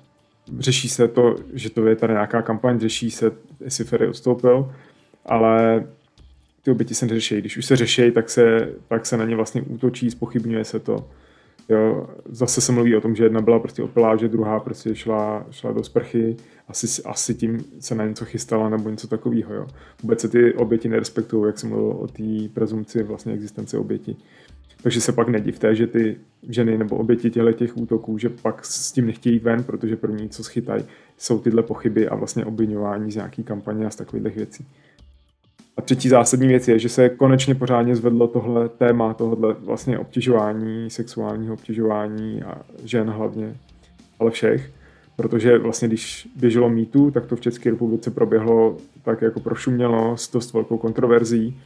řeší 0.60 0.90
se 0.90 1.08
to, 1.08 1.36
že 1.54 1.70
to 1.70 1.88
je 1.88 1.96
tady 1.96 2.14
nějaká 2.14 2.42
kampaň, 2.42 2.80
řeší 2.80 3.12
se, 3.12 3.32
jestli 3.60 3.86
Ferry 3.86 4.08
odstoupil, 4.08 4.72
ale 5.26 5.84
ty 6.64 6.72
oběti 6.72 6.96
se 6.96 7.06
neřeší. 7.06 7.38
Když 7.38 7.58
už 7.58 7.66
se 7.66 7.76
řeší, 7.76 8.12
tak 8.12 8.30
se, 8.30 8.70
tak 8.88 9.06
se 9.06 9.18
na 9.18 9.26
ně 9.26 9.36
vlastně 9.36 9.62
útočí, 9.62 10.12
spochybňuje 10.12 10.64
se 10.64 10.80
to. 10.80 11.10
Jo, 11.70 12.10
zase 12.26 12.62
se 12.62 12.72
mluví 12.72 12.96
o 12.96 13.02
tom, 13.02 13.16
že 13.16 13.24
jedna 13.24 13.42
byla 13.42 13.60
prostě 13.60 13.84
opilá, 13.84 14.16
že 14.16 14.28
druhá 14.28 14.60
prostě 14.60 14.96
šla, 14.96 15.46
šla 15.52 15.72
do 15.72 15.84
sprchy, 15.84 16.38
asi, 16.68 17.04
asi 17.04 17.36
tím 17.36 17.66
se 17.80 17.96
na 17.96 18.06
něco 18.06 18.26
chystala 18.26 18.70
nebo 18.70 18.90
něco 18.90 19.08
takového. 19.08 19.54
Jo. 19.54 19.68
Vůbec 20.04 20.22
se 20.22 20.30
ty 20.30 20.54
oběti 20.54 20.90
nerespektují, 20.90 21.46
jak 21.48 21.60
jsem 21.60 21.70
mluvil 21.70 21.92
o 21.92 22.08
té 22.08 22.50
prezumci 22.54 23.04
vlastně 23.04 23.34
existence 23.34 23.78
oběti. 23.78 24.16
Takže 24.84 25.02
se 25.02 25.12
pak 25.12 25.28
nedivte, 25.28 25.76
že 25.76 25.88
ty 25.88 26.18
ženy 26.50 26.78
nebo 26.78 26.96
oběti 26.96 27.30
těchto 27.30 27.52
těch 27.52 27.78
útoků, 27.78 28.18
že 28.18 28.30
pak 28.30 28.66
s 28.66 28.92
tím 28.92 29.06
nechtějí 29.06 29.40
ven, 29.40 29.64
protože 29.64 29.96
první, 29.96 30.30
co 30.30 30.44
schytají, 30.44 30.86
jsou 31.18 31.40
tyhle 31.40 31.64
pochyby 31.64 32.08
a 32.08 32.16
vlastně 32.16 32.46
obvinování 32.46 33.12
z 33.12 33.16
nějaký 33.16 33.44
kampaně 33.44 33.86
a 33.86 33.90
z 33.90 33.96
takových 33.96 34.36
věcí. 34.36 34.68
A 35.82 35.84
třetí 35.84 36.10
zásadní 36.10 36.48
věc 36.48 36.68
je, 36.68 36.80
že 36.80 36.90
se 36.90 37.10
konečně 37.10 37.56
pořádně 37.56 37.96
zvedlo 37.96 38.28
tohle 38.28 38.70
téma, 38.70 39.14
tohle 39.14 39.54
vlastně 39.54 40.00
obtěžování, 40.00 40.90
sexuálního 40.90 41.54
obtěžování 41.54 42.44
a 42.44 42.62
žen 42.84 43.10
hlavně, 43.10 43.56
ale 44.20 44.32
všech. 44.32 44.72
Protože 45.16 45.58
vlastně 45.58 45.88
když 45.88 46.28
běželo 46.36 46.70
mýtu, 46.70 47.12
tak 47.12 47.26
to 47.26 47.36
v 47.36 47.42
České 47.42 47.72
republice 47.72 48.12
proběhlo 48.12 48.78
tak 49.04 49.22
jako 49.22 49.40
prošumělo 49.40 50.18
s 50.18 50.32
dost 50.32 50.54
velkou 50.54 50.78
kontroverzí. 50.78 51.60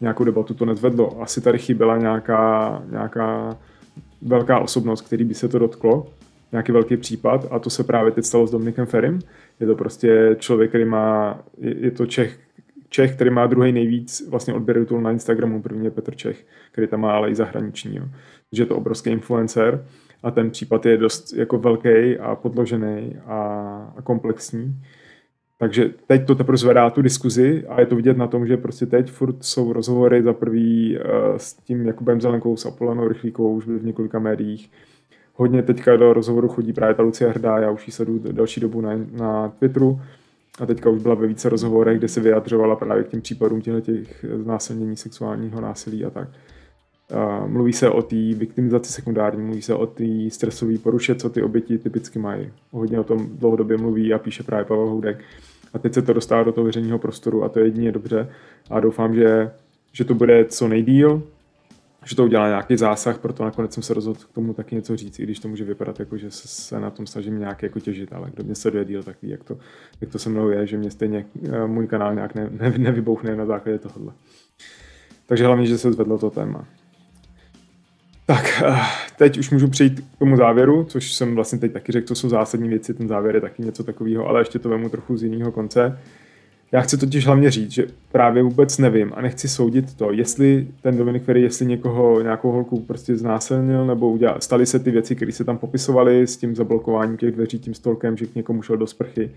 Nějakou 0.00 0.24
debatu 0.24 0.54
to 0.54 0.64
nezvedlo. 0.64 1.22
Asi 1.22 1.40
tady 1.40 1.58
chyběla 1.58 1.98
nějaká, 1.98 2.82
nějaká 2.90 3.56
velká 4.22 4.58
osobnost, 4.58 5.00
který 5.00 5.24
by 5.24 5.34
se 5.34 5.48
to 5.48 5.58
dotklo, 5.58 6.06
nějaký 6.52 6.72
velký 6.72 6.96
případ 6.96 7.46
a 7.50 7.58
to 7.58 7.70
se 7.70 7.84
právě 7.84 8.12
teď 8.12 8.24
stalo 8.24 8.46
s 8.46 8.50
Dominikem 8.50 8.86
Ferim. 8.86 9.20
Je 9.60 9.66
to 9.66 9.74
prostě 9.74 10.36
člověk, 10.38 10.70
který 10.70 10.84
má, 10.84 11.38
je, 11.58 11.74
je 11.78 11.90
to 11.90 12.06
Čech, 12.06 12.38
Čech, 12.94 13.14
který 13.14 13.30
má 13.30 13.46
druhý 13.46 13.72
nejvíc 13.72 14.28
vlastně 14.28 14.54
odběratelů 14.54 15.00
na 15.00 15.10
Instagramu, 15.10 15.62
první 15.62 15.84
je 15.84 15.90
Petr 15.90 16.14
Čech, 16.14 16.46
který 16.72 16.86
tam 16.86 17.00
má 17.00 17.12
ale 17.12 17.30
i 17.30 17.34
zahraniční. 17.34 17.96
Jo. 17.96 18.02
Takže 18.50 18.62
je 18.62 18.66
to 18.66 18.76
obrovský 18.76 19.10
influencer 19.10 19.86
a 20.22 20.30
ten 20.30 20.50
případ 20.50 20.86
je 20.86 20.96
dost 20.96 21.32
jako 21.32 21.58
velký 21.58 22.18
a 22.18 22.34
podložený 22.34 23.16
a, 23.26 23.38
a 23.96 24.02
komplexní. 24.02 24.82
Takže 25.58 25.90
teď 26.06 26.26
to 26.26 26.34
teprve 26.34 26.58
zvedá 26.58 26.90
tu 26.90 27.02
diskuzi 27.02 27.64
a 27.68 27.80
je 27.80 27.86
to 27.86 27.96
vidět 27.96 28.16
na 28.16 28.26
tom, 28.26 28.46
že 28.46 28.56
prostě 28.56 28.86
teď 28.86 29.10
furt 29.10 29.44
jsou 29.44 29.72
rozhovory 29.72 30.22
za 30.22 30.32
prvý 30.32 30.98
uh, 30.98 31.04
s 31.36 31.54
tím 31.54 31.86
Jakubem 31.86 32.20
Zelenkou, 32.20 32.56
s 32.56 32.66
Apolanou 32.66 33.08
Rychlíkou, 33.08 33.54
už 33.54 33.66
byli 33.66 33.78
v 33.78 33.86
několika 33.86 34.18
médiích. 34.18 34.70
Hodně 35.34 35.62
teďka 35.62 35.96
do 35.96 36.12
rozhovoru 36.12 36.48
chodí 36.48 36.72
právě 36.72 36.94
ta 36.94 37.02
Lucia 37.02 37.30
Hrdá, 37.30 37.58
já 37.58 37.70
už 37.70 37.86
ji 37.86 37.92
sleduju 37.92 38.32
další 38.32 38.60
dobu 38.60 38.80
na, 38.80 38.90
na 39.12 39.48
Twitteru 39.48 40.00
a 40.60 40.66
teďka 40.66 40.90
už 40.90 41.02
byla 41.02 41.14
ve 41.14 41.26
více 41.26 41.48
rozhovorech, 41.48 41.98
kde 41.98 42.08
se 42.08 42.20
vyjadřovala 42.20 42.76
právě 42.76 43.04
k 43.04 43.08
těm 43.08 43.20
případům 43.20 43.60
těch 43.60 44.24
znásilnění 44.42 44.96
sexuálního 44.96 45.60
násilí 45.60 46.04
a 46.04 46.10
tak. 46.10 46.28
Mluví 47.46 47.72
se 47.72 47.90
o 47.90 48.02
té 48.02 48.16
viktimizaci 48.16 48.92
sekundární, 48.92 49.42
mluví 49.42 49.62
se 49.62 49.74
o 49.74 49.86
té 49.86 50.04
stresové 50.28 50.78
poruše, 50.78 51.14
co 51.14 51.30
ty 51.30 51.42
oběti 51.42 51.78
typicky 51.78 52.18
mají. 52.18 52.50
Hodně 52.70 53.00
o 53.00 53.04
tom 53.04 53.26
dlouhodobě 53.38 53.76
mluví 53.76 54.14
a 54.14 54.18
píše 54.18 54.42
právě 54.42 54.64
Pavel 54.64 54.86
Houdek. 54.86 55.24
A 55.74 55.78
teď 55.78 55.94
se 55.94 56.02
to 56.02 56.12
dostává 56.12 56.42
do 56.42 56.52
toho 56.52 56.64
veřejného 56.64 56.98
prostoru 56.98 57.44
a 57.44 57.48
to 57.48 57.58
je 57.58 57.64
jedině 57.64 57.92
dobře. 57.92 58.28
A 58.70 58.80
doufám, 58.80 59.14
že, 59.14 59.50
že 59.92 60.04
to 60.04 60.14
bude 60.14 60.44
co 60.44 60.68
nejdíl, 60.68 61.22
že 62.04 62.16
to 62.16 62.24
udělá 62.24 62.48
nějaký 62.48 62.76
zásah, 62.76 63.18
proto 63.18 63.44
nakonec 63.44 63.74
jsem 63.74 63.82
se 63.82 63.94
rozhodl 63.94 64.18
k 64.30 64.34
tomu 64.34 64.54
taky 64.54 64.74
něco 64.74 64.96
říct, 64.96 65.18
i 65.18 65.22
když 65.22 65.38
to 65.38 65.48
může 65.48 65.64
vypadat 65.64 66.00
jako, 66.00 66.16
že 66.16 66.30
se 66.30 66.80
na 66.80 66.90
tom 66.90 67.06
snažím 67.06 67.38
nějak 67.38 67.62
jako 67.62 67.80
těžit, 67.80 68.12
ale 68.12 68.30
kdo 68.34 68.44
mě 68.44 68.54
sleduje 68.54 68.84
díl, 68.84 69.02
tak 69.02 69.16
ví, 69.22 69.28
jak 69.28 69.44
to, 69.44 69.58
jak 70.00 70.10
to 70.10 70.18
se 70.18 70.30
mnou 70.30 70.48
je, 70.48 70.66
že 70.66 70.78
mě 70.78 70.90
stejně 70.90 71.26
eh, 71.52 71.66
můj 71.66 71.86
kanál 71.86 72.14
nějak 72.14 72.34
ne, 72.34 72.48
ne, 72.50 72.78
nevybouchne 72.78 73.36
na 73.36 73.46
základě 73.46 73.78
tohohle. 73.78 74.12
Takže 75.26 75.46
hlavně, 75.46 75.66
že 75.66 75.78
se 75.78 75.92
zvedlo 75.92 76.18
to 76.18 76.30
téma. 76.30 76.66
Tak, 78.26 78.62
eh, 78.66 78.76
teď 79.18 79.38
už 79.38 79.50
můžu 79.50 79.68
přejít 79.68 80.00
k 80.00 80.18
tomu 80.18 80.36
závěru, 80.36 80.84
což 80.84 81.12
jsem 81.12 81.34
vlastně 81.34 81.58
teď 81.58 81.72
taky 81.72 81.92
řekl, 81.92 82.06
co 82.06 82.14
jsou 82.14 82.28
zásadní 82.28 82.68
věci, 82.68 82.94
ten 82.94 83.08
závěr 83.08 83.34
je 83.34 83.40
taky 83.40 83.62
něco 83.62 83.84
takového, 83.84 84.26
ale 84.26 84.40
ještě 84.40 84.58
to 84.58 84.68
vemu 84.68 84.88
trochu 84.88 85.16
z 85.16 85.22
jiného 85.22 85.52
konce. 85.52 85.98
Já 86.74 86.80
chci 86.80 86.96
totiž 86.96 87.26
hlavně 87.26 87.50
říct, 87.50 87.70
že 87.70 87.86
právě 88.12 88.42
vůbec 88.42 88.78
nevím 88.78 89.12
a 89.16 89.22
nechci 89.22 89.48
soudit 89.48 89.94
to, 89.94 90.12
jestli 90.12 90.66
ten 90.82 90.96
Dominik 90.96 91.22
Ferry, 91.22 91.42
jestli 91.42 91.66
někoho, 91.66 92.22
nějakou 92.22 92.52
holku 92.52 92.80
prostě 92.80 93.16
znásilnil, 93.16 93.86
nebo 93.86 94.10
udělal, 94.10 94.36
staly 94.40 94.66
se 94.66 94.78
ty 94.78 94.90
věci, 94.90 95.16
které 95.16 95.32
se 95.32 95.44
tam 95.44 95.58
popisovaly 95.58 96.26
s 96.26 96.36
tím 96.36 96.56
zablokováním 96.56 97.16
těch 97.16 97.32
dveří, 97.32 97.58
tím 97.58 97.74
stolkem, 97.74 98.16
že 98.16 98.26
k 98.26 98.34
někomu 98.34 98.62
šel 98.62 98.76
do 98.76 98.86
sprchy 98.86 99.30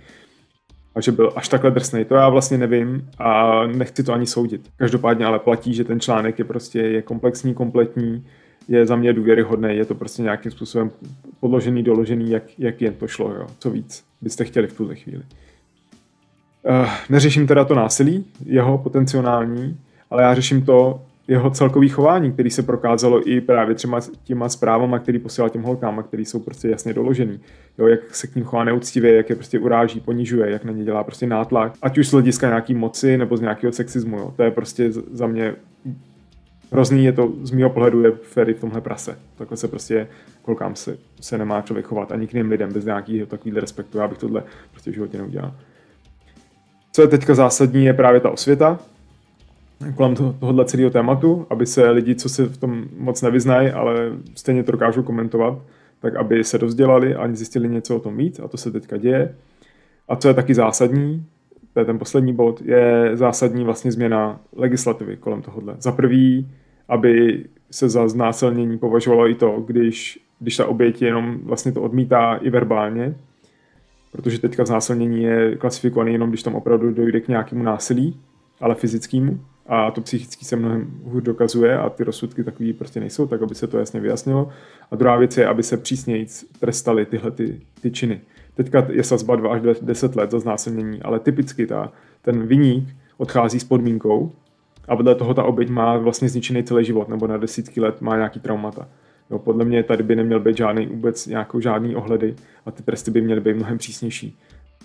a 0.95 1.01
že 1.01 1.11
byl 1.11 1.33
až 1.35 1.49
takhle 1.49 1.71
drsný. 1.71 2.05
To 2.05 2.15
já 2.15 2.29
vlastně 2.29 2.57
nevím 2.57 3.09
a 3.17 3.61
nechci 3.67 4.03
to 4.03 4.13
ani 4.13 4.27
soudit. 4.27 4.61
Každopádně 4.77 5.25
ale 5.25 5.39
platí, 5.39 5.73
že 5.73 5.83
ten 5.83 5.99
článek 5.99 6.39
je 6.39 6.45
prostě 6.45 6.79
je 6.79 7.01
komplexní, 7.01 7.53
kompletní, 7.53 8.25
je 8.67 8.85
za 8.85 8.95
mě 8.95 9.13
důvěryhodný, 9.13 9.75
je 9.77 9.85
to 9.85 9.95
prostě 9.95 10.21
nějakým 10.21 10.51
způsobem 10.51 10.91
podložený, 11.39 11.83
doložený, 11.83 12.29
jak, 12.29 12.43
jak 12.59 12.81
jen 12.81 12.93
to 12.93 13.07
šlo, 13.07 13.33
jo. 13.33 13.47
co 13.59 13.69
víc 13.71 14.03
byste 14.21 14.45
chtěli 14.45 14.67
v 14.67 14.73
tuhle 14.73 14.95
chvíli. 14.95 15.23
Uh, 16.63 16.89
neřeším 17.09 17.47
teda 17.47 17.65
to 17.65 17.75
násilí, 17.75 18.25
jeho 18.45 18.77
potenciální, 18.77 19.77
ale 20.09 20.23
já 20.23 20.35
řeším 20.35 20.65
to 20.65 21.01
jeho 21.27 21.49
celkový 21.49 21.89
chování, 21.89 22.31
který 22.31 22.49
se 22.49 22.63
prokázalo 22.63 23.29
i 23.29 23.41
právě 23.41 23.75
třeba 23.75 24.01
těma 24.23 24.49
zprávama, 24.49 24.99
který 24.99 25.19
posílal 25.19 25.49
těm 25.49 25.63
holkám, 25.63 26.03
který 26.03 26.25
jsou 26.25 26.39
prostě 26.39 26.69
jasně 26.69 26.93
doložený. 26.93 27.39
Jo, 27.77 27.87
jak 27.87 28.15
se 28.15 28.27
k 28.27 28.35
ním 28.35 28.45
chová 28.45 28.63
neúctivě, 28.63 29.15
jak 29.15 29.29
je 29.29 29.35
prostě 29.35 29.59
uráží, 29.59 29.99
ponižuje, 29.99 30.51
jak 30.51 30.63
na 30.63 30.71
ně 30.71 30.83
dělá 30.83 31.03
prostě 31.03 31.27
nátlak, 31.27 31.73
ať 31.81 31.97
už 31.97 32.07
z 32.07 32.11
hlediska 32.11 32.47
nějaký 32.47 32.73
moci 32.75 33.17
nebo 33.17 33.37
z 33.37 33.41
nějakého 33.41 33.73
sexismu. 33.73 34.17
Jo. 34.17 34.33
To 34.35 34.43
je 34.43 34.51
prostě 34.51 34.91
za 34.91 35.27
mě 35.27 35.55
hrozný 36.71 37.05
je 37.05 37.11
to, 37.11 37.33
z 37.43 37.51
mého 37.51 37.69
pohledu 37.69 38.03
je 38.03 38.11
Ferry 38.11 38.53
v 38.53 38.59
tomhle 38.59 38.81
prase. 38.81 39.17
Takhle 39.37 39.57
se 39.57 39.67
prostě, 39.67 40.07
kolkám 40.41 40.75
se, 40.75 40.97
se 41.21 41.37
nemá 41.37 41.61
člověk 41.61 41.85
chovat 41.85 42.11
ani 42.11 42.27
k 42.27 42.33
jiným 42.33 42.49
lidem 42.51 42.73
bez 42.73 42.85
nějakého 42.85 43.25
takového 43.25 43.59
respektu. 43.59 43.97
Já 43.97 44.07
bych 44.07 44.17
tohle 44.17 44.43
prostě 44.71 44.91
v 44.91 44.93
životě 44.93 45.17
neudělal. 45.17 45.53
Co 46.91 47.01
je 47.01 47.07
teďka 47.07 47.35
zásadní, 47.35 47.85
je 47.85 47.93
právě 47.93 48.19
ta 48.19 48.29
osvěta 48.29 48.79
kolem 49.95 50.15
to, 50.15 50.35
tohohle 50.39 50.65
celého 50.65 50.89
tématu, 50.89 51.47
aby 51.49 51.65
se 51.65 51.89
lidi, 51.89 52.15
co 52.15 52.29
se 52.29 52.45
v 52.45 52.57
tom 52.57 52.85
moc 52.97 53.21
nevyznají, 53.21 53.69
ale 53.69 54.11
stejně 54.35 54.63
to 54.63 54.71
dokážou 54.71 55.03
komentovat, 55.03 55.59
tak 55.99 56.15
aby 56.15 56.43
se 56.43 56.57
dozdělali 56.57 57.15
a 57.15 57.27
zjistili 57.33 57.69
něco 57.69 57.95
o 57.95 57.99
tom 57.99 58.17
víc 58.17 58.39
a 58.39 58.47
to 58.47 58.57
se 58.57 58.71
teďka 58.71 58.97
děje. 58.97 59.35
A 60.07 60.15
co 60.15 60.27
je 60.27 60.33
taky 60.33 60.53
zásadní, 60.53 61.25
to 61.73 61.79
je 61.79 61.85
ten 61.85 61.99
poslední 61.99 62.33
bod, 62.33 62.61
je 62.61 63.11
zásadní 63.13 63.63
vlastně 63.63 63.91
změna 63.91 64.39
legislativy 64.55 65.17
kolem 65.17 65.41
tohohle. 65.41 65.75
Za 65.79 65.91
prvý, 65.91 66.47
aby 66.89 67.45
se 67.71 67.89
za 67.89 68.07
znásilnění 68.07 68.77
považovalo 68.77 69.29
i 69.29 69.35
to, 69.35 69.63
když, 69.67 70.19
když 70.39 70.57
ta 70.57 70.65
oběť 70.65 71.01
jenom 71.01 71.37
vlastně 71.43 71.71
to 71.71 71.81
odmítá 71.81 72.35
i 72.35 72.49
verbálně, 72.49 73.15
protože 74.11 74.39
teďka 74.39 74.65
znásilnění 74.65 75.23
je 75.23 75.55
klasifikované 75.55 76.11
jenom, 76.11 76.29
když 76.29 76.43
tam 76.43 76.55
opravdu 76.55 76.91
dojde 76.91 77.21
k 77.21 77.27
nějakému 77.27 77.63
násilí, 77.63 78.19
ale 78.59 78.75
fyzickému 78.75 79.39
a 79.67 79.91
to 79.91 80.01
psychicky 80.01 80.45
se 80.45 80.55
mnohem 80.55 81.01
hůř 81.03 81.23
dokazuje 81.23 81.77
a 81.77 81.89
ty 81.89 82.03
rozsudky 82.03 82.43
takový 82.43 82.73
prostě 82.73 82.99
nejsou, 82.99 83.27
tak 83.27 83.41
aby 83.41 83.55
se 83.55 83.67
to 83.67 83.77
jasně 83.77 83.99
vyjasnilo. 83.99 84.49
A 84.91 84.95
druhá 84.95 85.17
věc 85.17 85.37
je, 85.37 85.47
aby 85.47 85.63
se 85.63 85.77
přísněji 85.77 86.27
trestaly 86.59 87.05
tyhle 87.05 87.31
ty, 87.31 87.61
ty 87.81 87.91
činy. 87.91 88.21
Teďka 88.55 88.87
je 88.89 89.03
sazba 89.03 89.35
2 89.35 89.53
až 89.53 89.61
10 89.81 90.15
let 90.15 90.31
za 90.31 90.39
znásilnění, 90.39 91.01
ale 91.01 91.19
typicky 91.19 91.67
ta, 91.67 91.91
ten 92.21 92.47
viník 92.47 92.95
odchází 93.17 93.59
s 93.59 93.63
podmínkou, 93.63 94.31
a 94.87 94.95
vedle 94.95 95.15
toho 95.15 95.33
ta 95.33 95.43
oběť 95.43 95.69
má 95.69 95.97
vlastně 95.97 96.29
zničený 96.29 96.63
celý 96.63 96.85
život, 96.85 97.09
nebo 97.09 97.27
na 97.27 97.37
desítky 97.37 97.81
let 97.81 98.01
má 98.01 98.15
nějaký 98.15 98.39
traumata. 98.39 98.87
Jo, 99.31 99.39
podle 99.39 99.65
mě 99.65 99.83
tady 99.83 100.03
by 100.03 100.15
neměl 100.15 100.39
být 100.39 100.57
žádný 100.57 100.85
vůbec 100.85 101.27
nějakou 101.27 101.59
žádný 101.59 101.95
ohledy 101.95 102.35
a 102.65 102.71
ty 102.71 102.83
tresty 102.83 103.11
by 103.11 103.21
měly 103.21 103.41
být 103.41 103.53
mnohem 103.53 103.77
přísnější. 103.77 104.37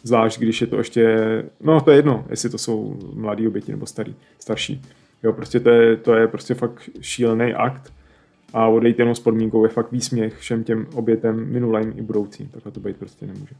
Zvlášť, 0.03 0.41
když 0.41 0.61
je 0.61 0.67
to 0.67 0.79
ještě, 0.79 1.17
no 1.61 1.81
to 1.81 1.91
je 1.91 1.97
jedno, 1.97 2.25
jestli 2.31 2.51
to 2.51 2.59
jsou 2.59 2.99
mladí 3.15 3.49
oběti 3.49 3.73
nebo 3.73 3.87
starý, 3.87 4.15
starší. 4.39 4.83
Jo, 5.23 5.33
prostě 5.33 5.61
to 5.61 5.71
je, 5.71 5.97
to 5.97 6.15
je 6.15 6.29
prostě 6.29 6.55
fakt 6.55 6.91
šílený 7.01 7.55
akt 7.55 7.93
a 8.53 8.67
odejít 8.67 8.99
jenom 8.99 9.15
s 9.15 9.21
podmínkou 9.21 9.65
je 9.65 9.69
fakt 9.69 9.93
výsměch 9.93 10.37
všem 10.37 10.65
těm 10.65 10.87
obětem 10.95 11.53
minulým 11.53 11.93
i 11.97 12.03
budoucím. 12.03 12.49
Takhle 12.49 12.73
to 12.73 12.81
být 12.81 12.97
prostě 12.97 13.27
nemůže. 13.27 13.55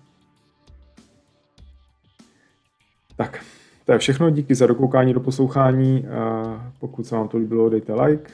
Tak, 3.17 3.45
to 3.87 3.93
je 3.93 3.99
všechno. 3.99 4.31
Díky 4.31 4.55
za 4.55 4.67
dokoukání 4.67 5.15
do 5.15 5.21
poslouchání. 5.21 6.07
Pokud 6.79 7.07
se 7.07 7.15
vám 7.15 7.29
to 7.29 7.39
líbilo, 7.39 7.69
dejte 7.69 7.95
like. 7.95 8.31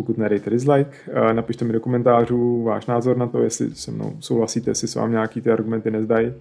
Pokud 0.00 0.18
ne, 0.18 0.28
dejte 0.28 0.50
dislike. 0.50 0.96
Napište 1.32 1.64
mi 1.64 1.72
do 1.72 1.80
komentářů 1.80 2.62
váš 2.62 2.86
názor 2.86 3.16
na 3.16 3.26
to, 3.26 3.42
jestli 3.42 3.74
se 3.74 3.90
mnou 3.90 4.16
souhlasíte, 4.20 4.70
jestli 4.70 4.88
se 4.88 4.98
vám 4.98 5.10
nějaký 5.10 5.40
ty 5.40 5.50
argumenty 5.50 5.90
nezdají. 5.90 6.32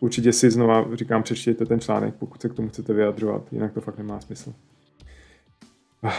Určitě 0.00 0.32
si 0.32 0.50
znova 0.50 0.86
říkám, 0.94 1.22
přečtěte 1.22 1.66
ten 1.66 1.80
článek, 1.80 2.14
pokud 2.14 2.40
se 2.40 2.48
k 2.48 2.54
tomu 2.54 2.68
chcete 2.68 2.92
vyjadřovat, 2.92 3.52
jinak 3.52 3.72
to 3.72 3.80
fakt 3.80 3.98
nemá 3.98 4.20
smysl. 4.20 4.52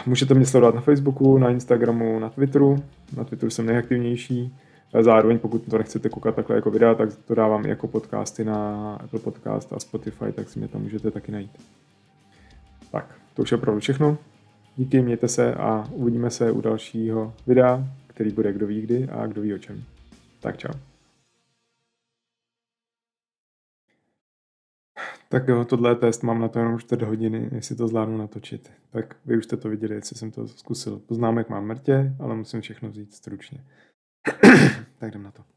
Můžete 0.05 0.33
mě 0.33 0.45
sledovat 0.45 0.75
na 0.75 0.81
Facebooku, 0.81 1.37
na 1.37 1.49
Instagramu, 1.49 2.19
na 2.19 2.29
Twitteru. 2.29 2.83
Na 3.17 3.23
Twitteru 3.23 3.49
jsem 3.49 3.65
nejaktivnější. 3.65 4.55
Zároveň, 5.01 5.39
pokud 5.39 5.69
to 5.69 5.77
nechcete 5.77 6.09
koukat 6.09 6.35
takhle 6.35 6.55
jako 6.55 6.71
videa, 6.71 6.95
tak 6.95 7.09
to 7.15 7.35
dávám 7.35 7.65
jako 7.65 7.87
podcasty 7.87 8.45
na 8.45 8.93
Apple 8.95 9.19
Podcast 9.19 9.73
a 9.73 9.79
Spotify, 9.79 10.31
tak 10.31 10.49
si 10.49 10.59
mě 10.59 10.67
tam 10.67 10.81
můžete 10.81 11.11
taky 11.11 11.31
najít. 11.31 11.51
Tak, 12.91 13.15
to 13.33 13.41
už 13.41 13.51
je 13.51 13.57
opravdu 13.57 13.79
všechno. 13.79 14.17
Díky, 14.77 15.01
mějte 15.01 15.27
se 15.27 15.55
a 15.55 15.87
uvidíme 15.91 16.29
se 16.29 16.51
u 16.51 16.61
dalšího 16.61 17.33
videa, 17.47 17.83
který 18.07 18.31
bude 18.31 18.53
kdo 18.53 18.67
ví 18.67 18.81
kdy 18.81 19.09
a 19.09 19.27
kdo 19.27 19.41
ví 19.41 19.53
o 19.53 19.57
čem. 19.57 19.83
Tak 20.39 20.57
čau. 20.57 20.73
Tak 25.29 25.47
jo, 25.47 25.65
tohle 25.65 25.91
je 25.91 25.95
test, 25.95 26.23
mám 26.23 26.41
na 26.41 26.47
to 26.47 26.59
jenom 26.59 26.79
4 26.79 27.05
hodiny, 27.05 27.49
jestli 27.51 27.75
to 27.75 27.87
zvládnu 27.87 28.17
natočit. 28.17 28.71
Tak 28.89 29.15
vy 29.25 29.37
už 29.37 29.45
jste 29.45 29.57
to 29.57 29.69
viděli, 29.69 29.95
jestli 29.95 30.15
jsem 30.15 30.31
to 30.31 30.47
zkusil. 30.47 30.99
Poznámek 30.99 31.49
mám 31.49 31.65
mrtě, 31.65 32.13
ale 32.19 32.35
musím 32.35 32.61
všechno 32.61 32.89
vzít 32.89 33.13
stručně. 33.13 33.63
tak 34.99 35.09
jdem 35.09 35.23
na 35.23 35.31
to. 35.31 35.56